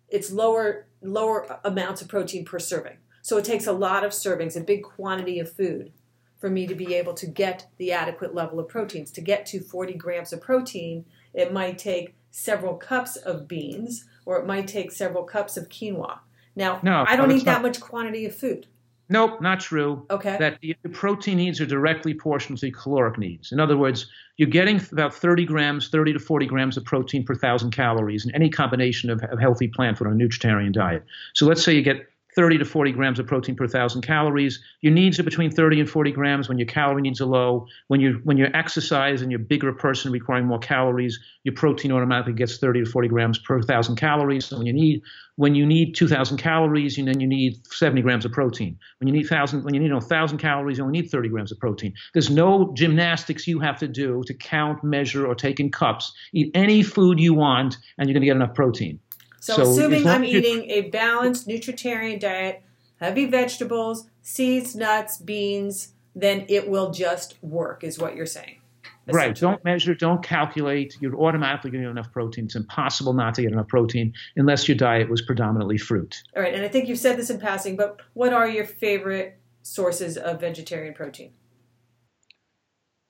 it's 0.10 0.32
lower 0.32 0.88
lower 1.02 1.60
amounts 1.64 2.02
of 2.02 2.08
protein 2.08 2.46
per 2.46 2.60
serving. 2.60 2.98
So 3.22 3.38
it 3.38 3.46
takes 3.46 3.66
a 3.66 3.74
lot 3.74 4.04
of 4.04 4.12
servings, 4.12 4.56
a 4.56 4.62
big 4.62 4.84
quantity 4.84 5.40
of 5.40 5.52
food, 5.52 5.92
for 6.40 6.50
me 6.50 6.68
to 6.68 6.76
be 6.76 6.94
able 6.94 7.16
to 7.16 7.26
get 7.26 7.68
the 7.78 7.92
adequate 7.92 8.36
level 8.36 8.60
of 8.60 8.68
proteins. 8.68 9.12
To 9.14 9.22
get 9.22 9.46
to 9.48 9.60
40 9.60 9.96
grams 9.96 10.32
of 10.32 10.42
protein, 10.42 11.06
it 11.34 11.52
might 11.52 11.80
take 11.80 12.16
several 12.30 12.76
cups 12.76 13.16
of 13.16 13.48
beans, 13.48 14.06
or 14.26 14.40
it 14.40 14.46
might 14.46 14.68
take 14.68 14.92
several 14.92 15.24
cups 15.24 15.58
of 15.58 15.70
quinoa. 15.70 16.20
Now, 16.56 16.80
no, 16.84 17.06
I 17.08 17.16
don't 17.16 17.32
eat 17.32 17.46
that 17.46 17.62
much 17.62 17.80
quantity 17.80 18.26
of 18.26 18.36
food. 18.36 18.68
Nope, 19.08 19.40
not 19.40 19.60
true. 19.60 20.06
Okay. 20.10 20.36
That 20.40 20.60
the 20.62 20.90
protein 20.90 21.38
needs 21.38 21.62
are 21.62 21.66
directly 21.66 22.14
proportional 22.14 22.58
to 22.58 22.66
the 22.66 22.72
caloric 22.72 23.20
needs. 23.20 23.52
In 23.52 23.60
other 23.60 23.78
words, 23.78 24.08
you're 24.38 24.50
getting 24.50 24.82
about 24.92 25.14
30 25.14 25.46
grams, 25.46 25.90
30 25.90 26.14
to 26.14 26.20
40 26.20 26.46
grams 26.48 26.76
of 26.76 26.86
protein 26.86 27.24
per 27.24 27.36
thousand 27.36 27.72
calories 27.72 28.26
in 28.26 28.34
any 28.34 28.50
combination 28.50 29.12
of, 29.12 29.22
of 29.24 29.40
healthy 29.40 29.68
plant 29.68 29.98
food 29.98 30.08
on 30.08 30.14
a 30.14 30.16
nutritarian 30.16 30.74
diet. 30.74 31.04
So 31.34 31.46
let's 31.46 31.64
say 31.64 31.74
you 31.74 31.84
get 31.84 32.08
30 32.36 32.58
to 32.60 32.66
40 32.66 32.92
grams 32.92 33.20
of 33.20 33.28
protein 33.28 33.56
per 33.56 33.68
thousand 33.68 34.02
calories. 34.02 34.62
Your 34.82 34.94
needs 34.94 35.20
are 35.20 35.24
between 35.24 35.52
30 35.52 35.80
and 35.82 35.90
40 35.90 36.12
grams 36.12 36.50
when 36.50 36.58
your 36.58 36.68
calorie 36.68 37.02
needs 37.02 37.22
are 37.22 37.26
low. 37.26 37.68
When 37.88 38.02
you 38.02 38.20
when 38.24 38.38
you 38.38 38.48
exercise 38.54 39.22
and 39.22 39.32
you're 39.32 39.42
a 39.42 39.44
bigger 39.44 39.72
person 39.74 40.12
requiring 40.12 40.46
more 40.46 40.60
calories, 40.60 41.20
your 41.44 41.56
protein 41.56 41.92
automatically 41.92 42.34
gets 42.34 42.58
30 42.58 42.84
to 42.84 42.90
40 42.90 43.08
grams 43.08 43.40
per 43.40 43.62
thousand 43.62 43.96
calories. 43.96 44.46
So 44.46 44.58
when 44.58 44.68
you 44.68 44.74
need 44.74 45.02
when 45.38 45.54
you 45.54 45.66
need 45.66 45.96
2,000 45.96 46.38
calories, 46.38 46.98
and 46.98 47.08
then 47.08 47.20
you 47.20 47.28
need 47.28 47.58
70 47.68 48.02
grams 48.02 48.24
of 48.26 48.32
protein. 48.32 48.78
When 49.00 49.08
you 49.08 49.14
need 49.14 49.28
thousand 49.28 49.64
when 49.64 49.74
you 49.74 49.80
need 49.80 49.92
1,000 49.92 50.38
calories, 50.38 50.78
you 50.78 50.84
only 50.84 51.02
need 51.02 51.10
30 51.10 51.30
grams 51.30 51.52
of 51.52 51.60
protein. 51.60 51.94
There's 52.14 52.30
no 52.30 52.72
gymnastics 52.74 53.48
you 53.48 53.60
have 53.60 53.78
to 53.80 53.88
do 53.88 54.24
to 54.28 54.34
count, 54.34 54.84
measure, 54.84 55.28
or 55.28 55.36
take 55.36 55.60
in 55.60 55.72
cups. 55.72 56.14
Eat 56.34 56.52
any 56.54 56.84
food 56.84 57.20
you 57.20 57.34
want, 57.34 57.78
and 57.98 58.08
you're 58.08 58.14
going 58.14 58.22
to 58.22 58.28
get 58.28 58.36
enough 58.36 58.56
protein. 58.56 59.00
So, 59.46 59.58
so 59.58 59.62
assuming 59.62 60.08
I'm 60.08 60.24
eating 60.24 60.72
a 60.72 60.90
balanced 60.90 61.48
nutritarian 61.48 62.20
diet, 62.20 62.64
heavy 63.00 63.28
vegetables, 63.28 64.10
seeds, 64.24 64.76
nuts, 64.76 65.18
beans, 65.20 65.90
then 66.16 66.48
it 66.50 66.68
will 66.68 66.90
just 66.90 67.36
work, 67.44 67.84
is 67.84 68.00
what 68.00 68.16
you're 68.16 68.26
saying. 68.26 68.58
Right. 69.06 69.36
Don't 69.36 69.64
measure, 69.64 69.94
don't 69.94 70.24
calculate. 70.24 70.98
You're 71.00 71.16
automatically 71.16 71.70
getting 71.70 71.88
enough 71.88 72.12
protein. 72.12 72.46
It's 72.46 72.56
impossible 72.56 73.14
not 73.14 73.36
to 73.36 73.44
get 73.44 73.52
enough 73.52 73.68
protein 73.68 74.16
unless 74.36 74.68
your 74.68 74.78
diet 74.78 75.12
was 75.12 75.22
predominantly 75.22 75.78
fruit. 75.78 76.24
All 76.36 76.42
right. 76.42 76.56
And 76.56 76.64
I 76.64 76.68
think 76.68 76.88
you've 76.88 76.98
said 76.98 77.16
this 77.16 77.30
in 77.30 77.40
passing, 77.40 77.76
but 77.76 78.02
what 78.16 78.34
are 78.34 78.50
your 78.50 78.66
favorite 78.66 79.38
sources 79.62 80.18
of 80.18 80.42
vegetarian 80.42 80.96
protein? 80.96 81.34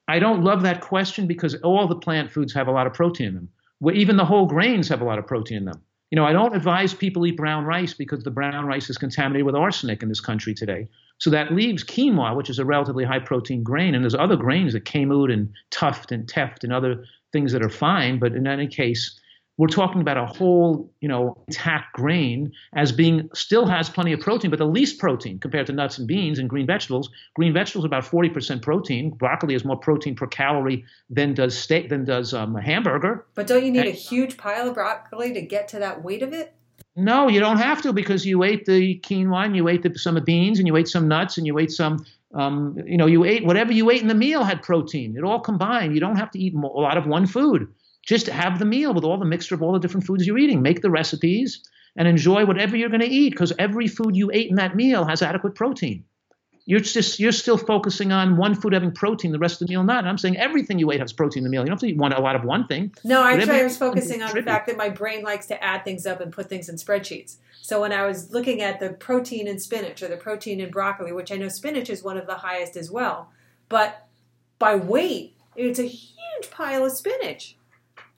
I 0.09 0.19
don't 0.19 0.43
love 0.43 0.63
that 0.63 0.81
question 0.81 1.27
because 1.27 1.55
all 1.61 1.87
the 1.87 1.95
plant 1.95 2.29
foods 2.29 2.53
have 2.55 2.67
a 2.67 2.71
lot 2.71 2.87
of 2.87 2.93
protein 2.93 3.27
in 3.27 3.35
them. 3.35 3.49
Even 3.95 4.17
the 4.17 4.25
whole 4.25 4.47
grains 4.47 4.89
have 4.89 4.99
a 4.99 5.05
lot 5.05 5.17
of 5.17 5.25
protein 5.25 5.59
in 5.59 5.65
them. 5.65 5.81
You 6.15 6.21
know, 6.21 6.27
I 6.27 6.31
don't 6.31 6.55
advise 6.55 6.93
people 6.93 7.27
eat 7.27 7.35
brown 7.35 7.65
rice 7.65 7.93
because 7.93 8.23
the 8.23 8.31
brown 8.31 8.65
rice 8.65 8.89
is 8.89 8.97
contaminated 8.97 9.45
with 9.45 9.53
arsenic 9.53 10.01
in 10.01 10.07
this 10.07 10.21
country 10.21 10.53
today. 10.53 10.87
So 11.17 11.29
that 11.31 11.51
leaves 11.51 11.83
quinoa, 11.83 12.37
which 12.37 12.49
is 12.49 12.57
a 12.57 12.63
relatively 12.63 13.03
high 13.03 13.19
protein 13.19 13.63
grain, 13.63 13.93
and 13.93 14.01
there's 14.01 14.15
other 14.15 14.37
grains 14.37 14.71
that 14.71 14.85
like 14.85 14.93
kamut 14.93 15.29
and 15.29 15.51
tuft 15.71 16.13
and 16.13 16.25
teft 16.25 16.63
and 16.63 16.71
other 16.71 17.03
things 17.33 17.51
that 17.51 17.61
are 17.61 17.69
fine. 17.69 18.17
But 18.17 18.31
in 18.31 18.47
any 18.47 18.65
case, 18.65 19.19
we're 19.57 19.67
talking 19.67 20.01
about 20.01 20.17
a 20.17 20.25
whole, 20.25 20.91
you 20.99 21.07
know, 21.07 21.41
intact 21.47 21.93
grain 21.93 22.51
as 22.73 22.91
being 22.91 23.29
still 23.33 23.65
has 23.65 23.89
plenty 23.89 24.11
of 24.11 24.19
protein, 24.19 24.51
but 24.51 24.59
the 24.59 24.65
least 24.65 24.99
protein 24.99 25.39
compared 25.39 25.67
to 25.67 25.73
nuts 25.73 25.97
and 25.97 26.07
beans 26.07 26.39
and 26.39 26.49
green 26.49 26.67
vegetables. 26.67 27.09
Green 27.35 27.53
vegetables 27.53 27.85
are 27.85 27.87
about 27.87 28.03
40% 28.03 28.61
protein. 28.61 29.11
Broccoli 29.11 29.53
has 29.53 29.63
more 29.63 29.77
protein 29.77 30.15
per 30.15 30.27
calorie 30.27 30.83
than 31.09 31.33
does 31.33 31.57
steak 31.57 31.89
than 31.89 32.03
does 32.03 32.33
um, 32.33 32.55
a 32.55 32.61
hamburger. 32.61 33.25
But 33.33 33.47
don't 33.47 33.63
you 33.63 33.71
need 33.71 33.79
and, 33.79 33.87
a 33.87 33.91
huge 33.91 34.37
pile 34.37 34.67
of 34.67 34.73
broccoli 34.73 35.33
to 35.33 35.41
get 35.41 35.69
to 35.69 35.79
that 35.79 36.03
weight 36.03 36.21
of 36.21 36.33
it? 36.33 36.53
No, 36.97 37.27
you 37.29 37.39
don't 37.39 37.57
have 37.57 37.81
to 37.83 37.93
because 37.93 38.25
you 38.25 38.43
ate 38.43 38.65
the 38.65 38.99
quinoa 38.99 39.45
and 39.45 39.55
you 39.55 39.67
ate 39.67 39.83
the, 39.83 39.97
some 39.97 40.21
beans 40.23 40.59
and 40.59 40.67
you 40.67 40.75
ate 40.75 40.87
some 40.87 41.07
nuts 41.07 41.37
and 41.37 41.47
you 41.47 41.57
ate 41.59 41.71
some 41.71 42.05
um, 42.33 42.77
you 42.85 42.97
know, 42.97 43.05
you 43.05 43.23
ate 43.23 43.45
whatever 43.45 43.71
you 43.71 43.89
ate 43.89 44.01
in 44.01 44.09
the 44.09 44.13
meal 44.13 44.43
had 44.43 44.61
protein. 44.61 45.15
It 45.15 45.23
all 45.23 45.39
combined. 45.39 45.93
You 45.93 46.01
don't 46.01 46.17
have 46.17 46.31
to 46.31 46.39
eat 46.39 46.53
a 46.53 46.57
lot 46.57 46.97
of 46.97 47.07
one 47.07 47.25
food. 47.25 47.73
Just 48.05 48.27
have 48.27 48.59
the 48.59 48.65
meal 48.65 48.93
with 48.93 49.03
all 49.03 49.17
the 49.17 49.25
mixture 49.25 49.55
of 49.55 49.61
all 49.61 49.73
the 49.73 49.79
different 49.79 50.05
foods 50.05 50.25
you're 50.25 50.37
eating. 50.37 50.61
Make 50.61 50.81
the 50.81 50.91
recipes 50.91 51.63
and 51.95 52.07
enjoy 52.07 52.45
whatever 52.45 52.77
you're 52.77 52.89
going 52.89 53.01
to 53.01 53.07
eat 53.07 53.31
because 53.31 53.51
every 53.57 53.87
food 53.87 54.15
you 54.15 54.29
ate 54.31 54.49
in 54.49 54.55
that 54.55 54.75
meal 54.75 55.05
has 55.05 55.21
adequate 55.21 55.55
protein. 55.55 56.05
You're 56.67 56.79
just 56.79 57.19
you're 57.19 57.31
still 57.31 57.57
focusing 57.57 58.11
on 58.11 58.37
one 58.37 58.55
food 58.55 58.73
having 58.73 58.91
protein, 58.91 59.31
the 59.31 59.39
rest 59.39 59.61
of 59.61 59.67
the 59.67 59.71
meal 59.71 59.83
not. 59.83 59.99
And 59.99 60.09
I'm 60.09 60.17
saying 60.17 60.37
everything 60.37 60.79
you 60.79 60.91
ate 60.91 60.99
has 60.99 61.13
protein 61.13 61.41
in 61.41 61.43
the 61.43 61.49
meal. 61.49 61.61
You 61.61 61.67
don't 61.67 61.73
have 61.73 61.79
to 61.81 61.87
eat 61.87 61.97
one, 61.97 62.11
a 62.11 62.19
lot 62.19 62.35
of 62.35 62.43
one 62.43 62.65
thing. 62.65 62.91
No, 63.03 63.23
actually, 63.23 63.59
I 63.59 63.63
was 63.63 63.77
focusing 63.77 64.23
on 64.23 64.33
the 64.33 64.41
fact 64.41 64.65
that 64.67 64.75
my 64.75 64.89
brain 64.89 65.23
likes 65.23 65.45
to 65.47 65.63
add 65.63 65.83
things 65.83 66.07
up 66.07 66.21
and 66.21 66.31
put 66.31 66.49
things 66.49 66.67
in 66.67 66.75
spreadsheets. 66.75 67.37
So 67.61 67.81
when 67.81 67.91
I 67.91 68.05
was 68.07 68.31
looking 68.31 68.61
at 68.61 68.79
the 68.79 68.89
protein 68.89 69.47
in 69.47 69.59
spinach 69.59 70.01
or 70.01 70.07
the 70.07 70.17
protein 70.17 70.59
in 70.59 70.71
broccoli, 70.71 71.11
which 71.11 71.31
I 71.31 71.37
know 71.37 71.49
spinach 71.49 71.89
is 71.89 72.03
one 72.03 72.17
of 72.17 72.25
the 72.25 72.35
highest 72.35 72.77
as 72.77 72.89
well, 72.89 73.29
but 73.69 74.07
by 74.57 74.75
weight, 74.75 75.35
it's 75.55 75.79
a 75.79 75.87
huge 75.87 76.49
pile 76.49 76.85
of 76.85 76.91
spinach 76.93 77.57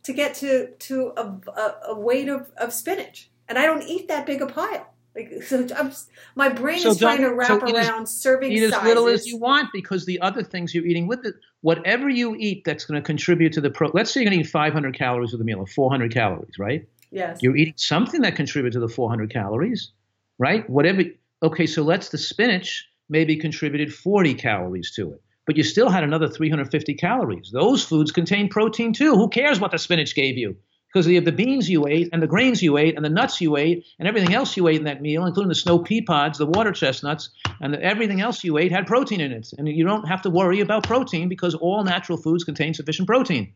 to 0.07 0.13
get 0.13 0.35
to 0.35 0.69
to 0.79 1.11
a, 1.17 1.21
a, 1.51 1.75
a 1.89 1.99
weight 1.99 2.29
of, 2.29 2.49
of 2.55 2.71
spinach, 2.71 3.29
and 3.49 3.57
I 3.57 3.65
don't 3.65 3.83
eat 3.83 4.07
that 4.07 4.25
big 4.25 4.41
a 4.41 4.47
pile. 4.47 4.87
Like, 5.13 5.43
so 5.45 5.67
I'm, 5.75 5.91
my 6.33 6.47
brain 6.47 6.79
so 6.79 6.91
is 6.91 6.99
trying 6.99 7.19
to 7.21 7.33
wrap 7.33 7.49
so 7.49 7.59
around 7.59 8.03
as, 8.03 8.11
serving 8.17 8.53
eat 8.53 8.59
sizes. 8.59 8.73
as 8.73 8.83
little 8.83 9.07
as 9.09 9.27
you 9.27 9.37
want 9.37 9.67
because 9.73 10.05
the 10.05 10.21
other 10.21 10.43
things 10.43 10.73
you're 10.73 10.85
eating 10.85 11.07
with 11.07 11.25
it, 11.25 11.35
whatever 11.59 12.07
you 12.07 12.37
eat 12.37 12.63
that's 12.63 12.85
going 12.85 13.01
to 13.01 13.05
contribute 13.05 13.51
to 13.53 13.59
the 13.59 13.69
pro. 13.69 13.91
Let's 13.93 14.09
say 14.09 14.21
you're 14.21 14.29
going 14.29 14.39
to 14.39 14.47
eat 14.47 14.49
500 14.49 14.97
calories 14.97 15.33
with 15.33 15.41
a 15.41 15.43
meal, 15.43 15.59
or 15.59 15.67
400 15.67 16.13
calories, 16.13 16.57
right? 16.57 16.87
Yes. 17.11 17.39
You're 17.41 17.57
eating 17.57 17.73
something 17.75 18.21
that 18.21 18.37
contributes 18.37 18.75
to 18.75 18.79
the 18.79 18.87
400 18.87 19.29
calories, 19.29 19.91
right? 20.37 20.69
Whatever. 20.69 21.03
Okay, 21.43 21.65
so 21.65 21.83
let's 21.83 22.07
the 22.09 22.17
spinach 22.17 22.87
maybe 23.09 23.35
contributed 23.35 23.93
40 23.93 24.35
calories 24.35 24.91
to 24.91 25.11
it 25.11 25.21
but 25.47 25.57
you 25.57 25.63
still 25.63 25.89
had 25.89 26.03
another 26.03 26.27
350 26.27 26.93
calories. 26.95 27.49
Those 27.51 27.83
foods 27.83 28.11
contain 28.11 28.49
protein 28.49 28.93
too. 28.93 29.15
Who 29.15 29.29
cares 29.29 29.59
what 29.59 29.71
the 29.71 29.79
spinach 29.79 30.13
gave 30.13 30.37
you? 30.37 30.57
Because 30.93 31.05
the 31.05 31.31
beans 31.31 31.69
you 31.69 31.87
ate 31.87 32.09
and 32.11 32.21
the 32.21 32.27
grains 32.27 32.61
you 32.61 32.77
ate 32.77 32.95
and 32.95 33.03
the 33.03 33.09
nuts 33.09 33.39
you 33.41 33.55
ate 33.57 33.85
and 33.99 34.07
everything 34.07 34.33
else 34.33 34.55
you 34.57 34.67
ate 34.67 34.77
in 34.77 34.83
that 34.85 35.01
meal, 35.01 35.25
including 35.25 35.49
the 35.49 35.55
snow 35.55 35.79
pea 35.79 36.01
pods, 36.01 36.37
the 36.37 36.45
water 36.45 36.71
chestnuts, 36.71 37.29
and 37.61 37.73
the, 37.73 37.81
everything 37.81 38.21
else 38.21 38.43
you 38.43 38.57
ate 38.57 38.71
had 38.71 38.87
protein 38.87 39.21
in 39.21 39.31
it. 39.31 39.49
And 39.57 39.67
you 39.67 39.85
don't 39.85 40.07
have 40.07 40.21
to 40.23 40.29
worry 40.29 40.59
about 40.59 40.83
protein 40.83 41.29
because 41.29 41.55
all 41.55 41.83
natural 41.83 42.17
foods 42.17 42.43
contain 42.43 42.73
sufficient 42.73 43.07
protein, 43.07 43.53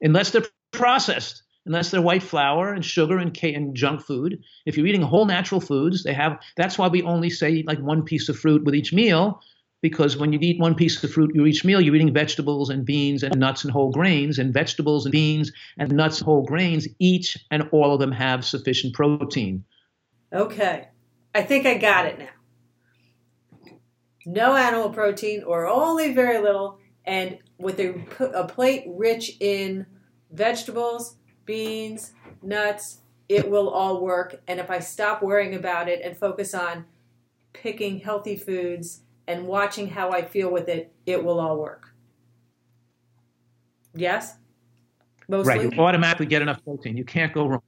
unless 0.00 0.30
they're 0.30 0.46
processed 0.72 1.42
unless 1.64 1.90
they're 1.90 2.00
white 2.00 2.22
flour 2.22 2.72
and 2.72 2.84
sugar 2.84 3.18
and, 3.18 3.36
and 3.42 3.74
junk 3.74 4.00
food. 4.00 4.38
If 4.66 4.76
you're 4.76 4.86
eating 4.86 5.02
whole 5.02 5.26
natural 5.26 5.60
foods, 5.60 6.04
they 6.04 6.12
have. 6.14 6.38
That's 6.56 6.78
why 6.78 6.86
we 6.86 7.02
only 7.02 7.28
say 7.28 7.64
like 7.66 7.80
one 7.80 8.04
piece 8.04 8.28
of 8.28 8.38
fruit 8.38 8.62
with 8.62 8.76
each 8.76 8.92
meal 8.92 9.42
because 9.82 10.16
when 10.16 10.32
you 10.32 10.38
eat 10.40 10.58
one 10.60 10.74
piece 10.74 11.02
of 11.02 11.10
fruit 11.10 11.34
you 11.34 11.46
each 11.46 11.64
meal, 11.64 11.80
you're 11.80 11.94
eating 11.94 12.12
vegetables 12.12 12.70
and 12.70 12.84
beans 12.84 13.22
and 13.22 13.38
nuts 13.38 13.64
and 13.64 13.72
whole 13.72 13.90
grains, 13.90 14.38
and 14.38 14.52
vegetables 14.52 15.04
and 15.04 15.12
beans 15.12 15.52
and 15.78 15.92
nuts 15.92 16.18
and 16.18 16.26
whole 16.26 16.44
grains, 16.44 16.88
each 16.98 17.36
and 17.50 17.68
all 17.72 17.92
of 17.92 18.00
them 18.00 18.12
have 18.12 18.44
sufficient 18.44 18.94
protein. 18.94 19.64
Okay. 20.32 20.88
I 21.34 21.42
think 21.42 21.66
I 21.66 21.76
got 21.76 22.06
it 22.06 22.18
now. 22.18 22.28
No 24.24 24.56
animal 24.56 24.90
protein 24.90 25.42
or 25.44 25.66
only 25.66 26.12
very 26.12 26.38
little, 26.38 26.78
and 27.04 27.38
with 27.58 27.78
a, 27.78 27.94
a 28.34 28.48
plate 28.48 28.84
rich 28.88 29.36
in 29.38 29.86
vegetables, 30.32 31.16
beans, 31.44 32.12
nuts, 32.42 33.00
it 33.28 33.48
will 33.48 33.68
all 33.68 34.00
work. 34.00 34.40
And 34.48 34.58
if 34.58 34.70
I 34.70 34.80
stop 34.80 35.22
worrying 35.22 35.54
about 35.54 35.88
it 35.88 36.00
and 36.02 36.16
focus 36.16 36.54
on 36.54 36.86
picking 37.52 38.00
healthy 38.00 38.36
foods 38.36 39.02
and 39.26 39.46
watching 39.46 39.88
how 39.88 40.10
I 40.10 40.22
feel 40.22 40.50
with 40.50 40.68
it, 40.68 40.92
it 41.04 41.22
will 41.22 41.40
all 41.40 41.58
work. 41.58 41.94
Yes? 43.94 44.36
Mostly? 45.28 45.58
Right. 45.58 45.72
You 45.72 45.80
automatically 45.80 46.26
get 46.26 46.42
enough 46.42 46.62
protein. 46.62 46.96
You 46.96 47.04
can't 47.04 47.32
go 47.32 47.46
wrong. 47.46 47.62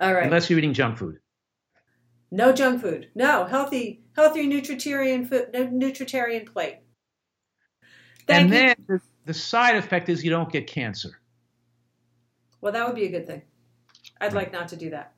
All 0.00 0.12
right. 0.12 0.24
Unless 0.24 0.50
you're 0.50 0.58
eating 0.58 0.74
junk 0.74 0.98
food. 0.98 1.18
No 2.30 2.52
junk 2.52 2.82
food. 2.82 3.08
No 3.14 3.44
healthy, 3.44 4.02
healthy 4.14 4.48
nutritarian 4.48 5.28
food, 5.28 5.52
nutritarian 5.52 6.46
plate. 6.46 6.78
Thank 8.26 8.42
and 8.42 8.50
you. 8.50 8.54
then 8.54 8.76
the, 8.86 9.00
the 9.26 9.34
side 9.34 9.76
effect 9.76 10.08
is 10.08 10.22
you 10.22 10.30
don't 10.30 10.50
get 10.52 10.66
cancer. 10.66 11.20
Well, 12.60 12.72
that 12.72 12.86
would 12.86 12.94
be 12.94 13.06
a 13.06 13.10
good 13.10 13.26
thing. 13.26 13.42
I'd 14.20 14.34
like 14.34 14.52
not 14.52 14.68
to 14.68 14.76
do 14.76 14.90
that. 14.90 15.14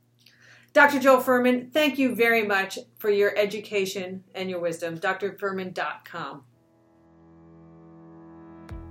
Dr. 0.72 0.98
Joel 1.00 1.22
Fuhrman, 1.22 1.70
thank 1.70 1.98
you 1.98 2.14
very 2.14 2.46
much 2.46 2.78
for 2.98 3.10
your 3.10 3.36
education 3.36 4.24
and 4.34 4.48
your 4.48 4.58
wisdom. 4.58 4.96
drfuhrman.com. 4.98 6.44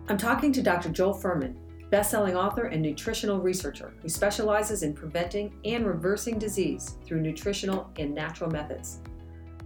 I'm 0.07 0.17
talking 0.17 0.51
to 0.53 0.61
Dr. 0.61 0.89
Joel 0.89 1.15
Fuhrman. 1.15 1.55
best-selling 1.89 2.37
author 2.37 2.67
and 2.67 2.81
nutritional 2.81 3.41
researcher 3.41 3.93
who 4.01 4.07
specializes 4.07 4.83
in 4.83 4.93
preventing 4.93 5.53
and 5.65 5.85
reversing 5.85 6.39
disease 6.39 6.95
through 7.03 7.19
nutritional 7.19 7.91
and 7.97 8.15
natural 8.15 8.49
methods. 8.49 8.99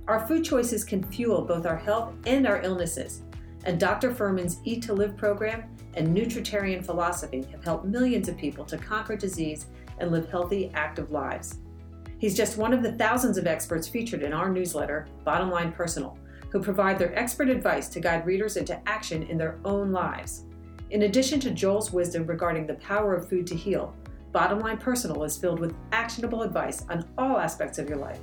Our 0.08 0.26
food 0.26 0.44
choices 0.44 0.84
can 0.84 1.04
fuel 1.04 1.44
both 1.44 1.68
our 1.68 1.78
health 1.78 2.14
and 2.26 2.48
our 2.48 2.62
illnesses, 2.64 3.22
and 3.66 3.80
Dr. 3.80 4.12
Fuhrman's 4.12 4.60
Eat 4.64 4.82
to 4.84 4.94
Live 4.94 5.16
program 5.16 5.66
and 5.94 6.16
Nutritarian 6.16 6.84
philosophy 6.84 7.44
have 7.52 7.64
helped 7.64 7.86
millions 7.86 8.28
of 8.28 8.38
people 8.38 8.66
to 8.66 8.78
conquer 8.78 9.16
disease 9.16 9.68
and 10.00 10.12
live 10.12 10.28
healthy, 10.30 10.72
active 10.74 11.12
lives. 11.12 11.60
He's 12.18 12.38
just 12.38 12.58
one 12.58 12.74
of 12.74 12.82
the 12.82 12.94
thousands 12.94 13.38
of 13.38 13.46
experts 13.46 13.88
featured 13.88 14.24
in 14.24 14.34
our 14.34 14.50
newsletter, 14.50 15.08
Bottom 15.24 15.52
Line 15.52 15.72
Personal, 15.72 16.18
who 16.50 16.62
provide 16.62 16.98
their 16.98 17.18
expert 17.18 17.50
advice 17.50 17.90
to 17.90 18.00
guide 18.00 18.26
readers 18.26 18.56
into 18.56 18.80
action 18.88 19.24
in 19.24 19.38
their 19.38 19.60
own 19.66 19.92
lives. 19.92 20.46
In 20.92 21.04
addition 21.04 21.40
to 21.42 21.52
Joel's 21.52 21.92
wisdom 21.92 22.26
regarding 22.26 22.66
the 22.66 22.76
power 22.76 23.16
of 23.16 23.28
food 23.28 23.46
to 23.48 23.56
heal, 23.56 23.94
Bottom 24.32 24.60
Line 24.60 24.78
Personal 24.78 25.24
is 25.24 25.38
filled 25.38 25.60
with 25.60 25.76
actionable 25.92 26.44
advice 26.44 26.86
on 26.90 27.06
all 27.18 27.38
aspects 27.38 27.80
of 27.80 27.90
your 27.90 27.98
life, 27.98 28.20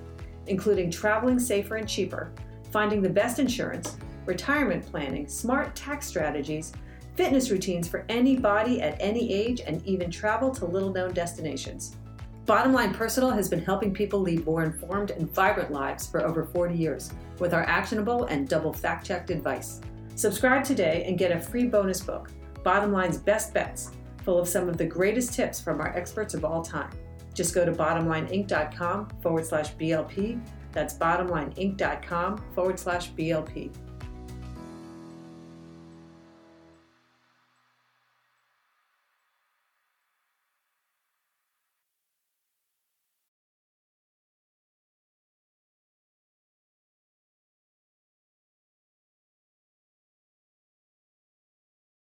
including 0.47 0.91
traveling 0.91 1.39
safer 1.39 1.77
and 1.77 1.89
cheaper, 1.89 2.33
finding 2.71 3.03
the 3.03 3.09
best 3.09 3.39
insurance, 3.39 3.97
retirement 4.25 4.87
planning, 4.87 5.29
smart 5.29 5.75
tax 5.75 6.07
strategies, 6.07 6.73
fitness 7.17 7.51
routines 7.51 7.89
for 7.89 8.05
any 8.09 8.37
body 8.37 8.81
at 8.81 8.97
any 9.01 9.33
age, 9.33 9.61
and 9.67 9.87
even 9.87 10.11
travel 10.11 10.51
to 10.51 10.65
little 10.65 10.93
known 10.93 11.13
destinations. 11.13 11.97
Bottom 12.45 12.73
Line 12.73 12.93
Personal 12.93 13.31
has 13.31 13.49
been 13.49 13.63
helping 13.63 13.95
people 13.95 14.19
lead 14.19 14.45
more 14.45 14.65
informed 14.65 15.13
and 15.13 15.33
vibrant 15.33 15.71
lives 15.71 16.09
for 16.09 16.27
over 16.27 16.45
40 16.45 16.75
years 16.75 17.13
with 17.39 17.55
our 17.55 17.63
actionable 17.63 18.25
and 18.25 18.49
double 18.49 18.73
fact 18.73 19.07
checked 19.07 19.31
advice. 19.31 19.81
Subscribe 20.17 20.65
today 20.65 21.05
and 21.07 21.17
get 21.17 21.31
a 21.31 21.41
free 21.41 21.67
bonus 21.67 22.01
book 22.01 22.31
Bottom 22.65 22.93
Line's 22.93 23.19
Best 23.19 23.55
Bets, 23.55 23.93
full 24.25 24.39
of 24.39 24.49
some 24.49 24.69
of 24.69 24.77
the 24.77 24.85
greatest 24.85 25.35
tips 25.35 25.61
from 25.61 25.81
our 25.81 25.97
experts 25.97 26.35
of 26.35 26.45
all 26.45 26.63
time. 26.63 26.91
Just 27.33 27.55
go 27.55 27.65
to 27.65 27.73
bottomlineinc.com 27.73 29.09
forward 29.23 29.47
slash 29.47 29.75
BLP. 29.77 30.41
That's 30.73 30.95
bottomlineinc.com 30.95 32.45
forward 32.55 32.79
slash 32.79 33.13
BLP. 33.13 33.73